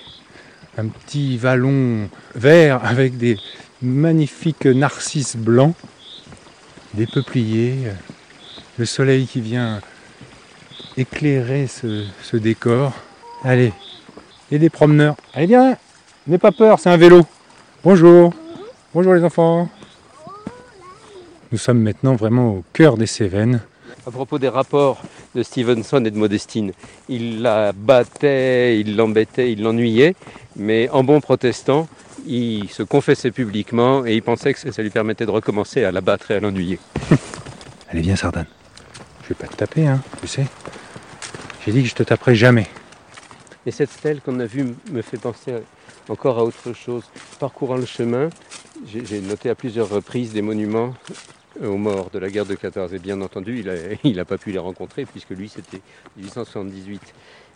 [0.78, 3.38] un petit vallon vert avec des
[3.82, 5.74] magnifiques narcisses blancs,
[6.96, 7.94] des peupliers, euh,
[8.78, 9.82] le soleil qui vient
[10.98, 12.94] éclairer ce, ce décor.
[13.44, 13.74] Allez.
[14.52, 15.16] Et des promeneurs.
[15.34, 15.78] Allez, viens.
[16.28, 17.22] N'aie pas peur, c'est un vélo.
[17.84, 18.34] Bonjour.
[18.94, 19.70] Bonjour les enfants.
[21.52, 23.62] Nous sommes maintenant vraiment au cœur des Cévennes.
[24.08, 25.02] À propos des rapports
[25.34, 26.74] de Stevenson et de Modestine,
[27.10, 30.16] il la battait, il l'embêtait, il l'ennuyait,
[30.56, 31.88] mais en bon protestant,
[32.28, 36.02] il se confessait publiquement et il pensait que ça lui permettait de recommencer à la
[36.02, 36.78] battre et à l'ennuyer.
[37.90, 38.46] Allez, viens, Sardane.
[39.24, 40.46] Je vais pas te taper, hein, tu sais.
[41.66, 42.68] J'ai dit que je te taperai jamais.
[43.66, 45.54] Et cette stèle qu'on a vue me fait penser
[46.10, 47.06] encore à autre chose.
[47.40, 48.30] Parcourant le chemin,
[48.86, 50.94] j'ai j'ai noté à plusieurs reprises des monuments
[51.62, 52.94] aux morts de la guerre de 14.
[52.94, 53.64] Et bien entendu,
[54.04, 55.82] il n'a pas pu les rencontrer puisque lui, c'était
[56.18, 57.02] 1878.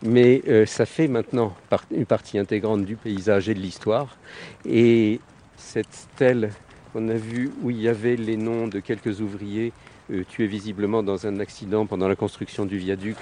[0.04, 1.56] Mais euh, ça fait maintenant
[1.92, 4.18] une partie intégrante du paysage et de l'histoire.
[4.66, 5.20] Et
[5.58, 6.52] cette stèle
[6.94, 9.74] qu'on a vue où il y avait les noms de quelques ouvriers
[10.12, 13.18] euh, tués visiblement dans un accident pendant la construction du viaduc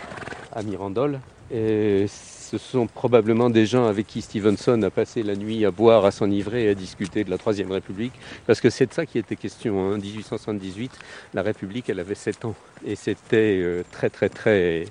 [0.54, 1.20] à Mirandole,
[1.52, 6.06] et ce sont probablement des gens avec qui Stevenson a passé la nuit à boire,
[6.06, 8.14] à s'enivrer et à discuter de la Troisième République,
[8.46, 9.80] parce que c'est de ça qui était question.
[9.80, 10.92] En 1878,
[11.34, 14.86] la République, elle avait 7 ans, et c'était euh, très très très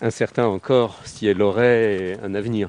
[0.00, 2.68] incertain encore si elle aurait un avenir.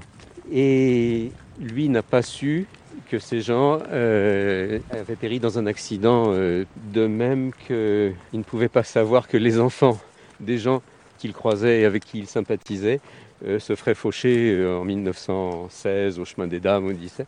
[0.52, 2.68] Et lui n'a pas su
[3.10, 8.70] que ces gens euh, avaient péri dans un accident, euh, de même qu'il ne pouvait
[8.70, 10.00] pas savoir que les enfants
[10.40, 10.82] des gens
[11.18, 13.00] qu'il croisait et avec qui il sympathisait
[13.46, 17.28] euh, se feraient faucher en 1916 au chemin des dames au 17.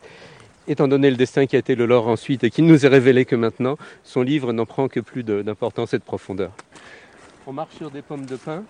[0.66, 3.24] Étant donné le destin qui a été le leur ensuite et qu'il nous est révélé
[3.24, 6.52] que maintenant, son livre n'en prend que plus d'importance et de profondeur.
[7.46, 8.64] On marche sur des pommes de pin,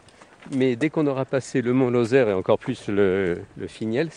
[0.53, 4.11] mais dès qu'on aura passé le mont Lozère et encore plus le, le Finiel,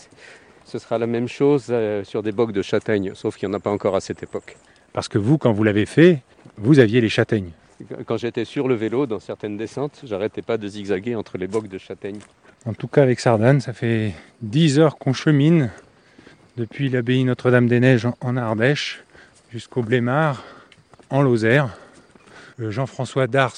[0.64, 3.58] ce sera la même chose euh, sur des bocs de châtaignes, sauf qu'il n'y en
[3.58, 4.56] a pas encore à cette époque.
[4.92, 6.22] Parce que vous, quand vous l'avez fait,
[6.56, 7.50] vous aviez les châtaignes.
[8.06, 11.68] Quand j'étais sur le vélo, dans certaines descentes, j'arrêtais pas de zigzaguer entre les bocs
[11.68, 12.20] de châtaignes.
[12.64, 15.70] En tout cas avec Sardane, ça fait 10 heures qu'on chemine
[16.56, 19.02] depuis l'abbaye Notre-Dame-des-Neiges en Ardèche
[19.50, 20.44] jusqu'au Blémard
[21.10, 21.76] en Lozère.
[22.60, 23.56] Euh, Jean-François Dars,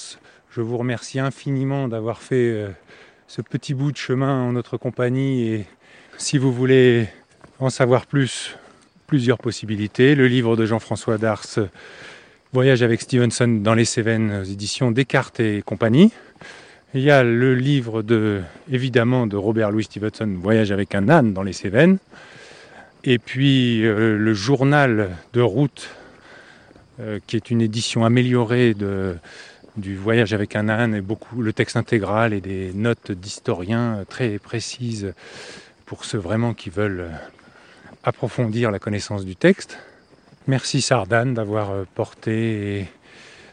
[0.49, 2.69] je vous remercie infiniment d'avoir fait euh,
[3.27, 5.65] ce petit bout de chemin en notre compagnie et
[6.17, 7.07] si vous voulez
[7.59, 8.55] en savoir plus,
[9.07, 10.15] plusieurs possibilités.
[10.15, 11.45] Le livre de Jean-François Dars,
[12.53, 16.11] Voyage avec Stevenson dans les Cévennes, éditions Descartes et compagnie.
[16.93, 18.41] Il y a le livre de,
[18.71, 21.97] évidemment, de Robert Louis Stevenson, Voyage avec un âne dans les Cévennes.
[23.03, 25.89] Et puis euh, le journal de route,
[27.01, 28.73] euh, qui est une édition améliorée
[29.75, 34.39] du Voyage avec un âne, et beaucoup le texte intégral et des notes d'historiens très
[34.39, 35.13] précises
[35.85, 37.11] pour ceux vraiment qui veulent
[38.03, 39.77] approfondir la connaissance du texte.
[40.47, 42.87] Merci Sardane d'avoir euh, porté et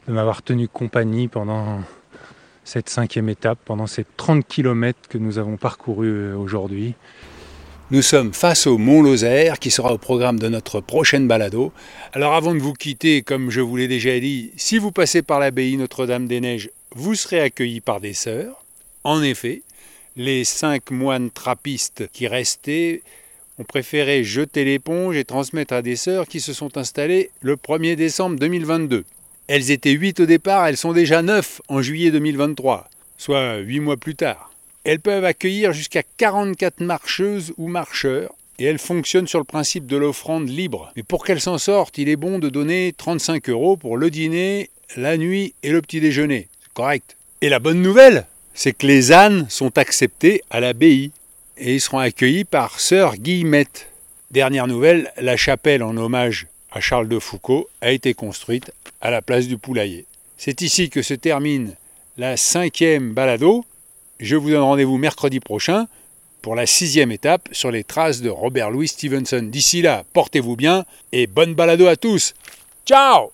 [0.07, 1.80] de m'avoir tenu compagnie pendant
[2.64, 6.95] cette cinquième étape, pendant ces 30 km que nous avons parcourus euh, aujourd'hui.
[7.91, 11.72] Nous sommes face au Mont Lozère qui sera au programme de notre prochaine balado.
[12.12, 15.41] Alors avant de vous quitter, comme je vous l'ai déjà dit, si vous passez par
[15.41, 18.64] l'abbaye Notre-Dame-des-Neiges, vous serez accueillis par des sœurs.
[19.05, 19.62] En effet,
[20.16, 23.02] les cinq moines trappistes qui restaient
[23.58, 27.96] ont préféré jeter l'éponge et transmettre à des sœurs qui se sont installées le 1er
[27.96, 29.04] décembre 2022.
[29.48, 32.88] Elles étaient 8 au départ, elles sont déjà 9 en juillet 2023,
[33.18, 34.52] soit 8 mois plus tard.
[34.84, 39.96] Elles peuvent accueillir jusqu'à 44 marcheuses ou marcheurs et elles fonctionnent sur le principe de
[39.96, 40.92] l'offrande libre.
[40.96, 44.70] Mais pour qu'elles s'en sortent, il est bon de donner 35 euros pour le dîner,
[44.96, 46.48] la nuit et le petit déjeuner.
[46.74, 47.16] Correct.
[47.40, 51.11] Et la bonne nouvelle, c'est que les ânes sont acceptés à l'abbaye
[51.57, 53.88] et ils seront accueillis par sœur Guillemette.
[54.30, 59.22] Dernière nouvelle, la chapelle en hommage à Charles de Foucault a été construite à la
[59.22, 60.07] place du poulailler.
[60.36, 61.76] C'est ici que se termine
[62.16, 63.64] la cinquième balado.
[64.18, 65.86] Je vous donne rendez-vous mercredi prochain
[66.40, 69.42] pour la sixième étape sur les traces de Robert Louis Stevenson.
[69.42, 72.34] D'ici là, portez-vous bien et bonne balado à tous.
[72.84, 73.32] Ciao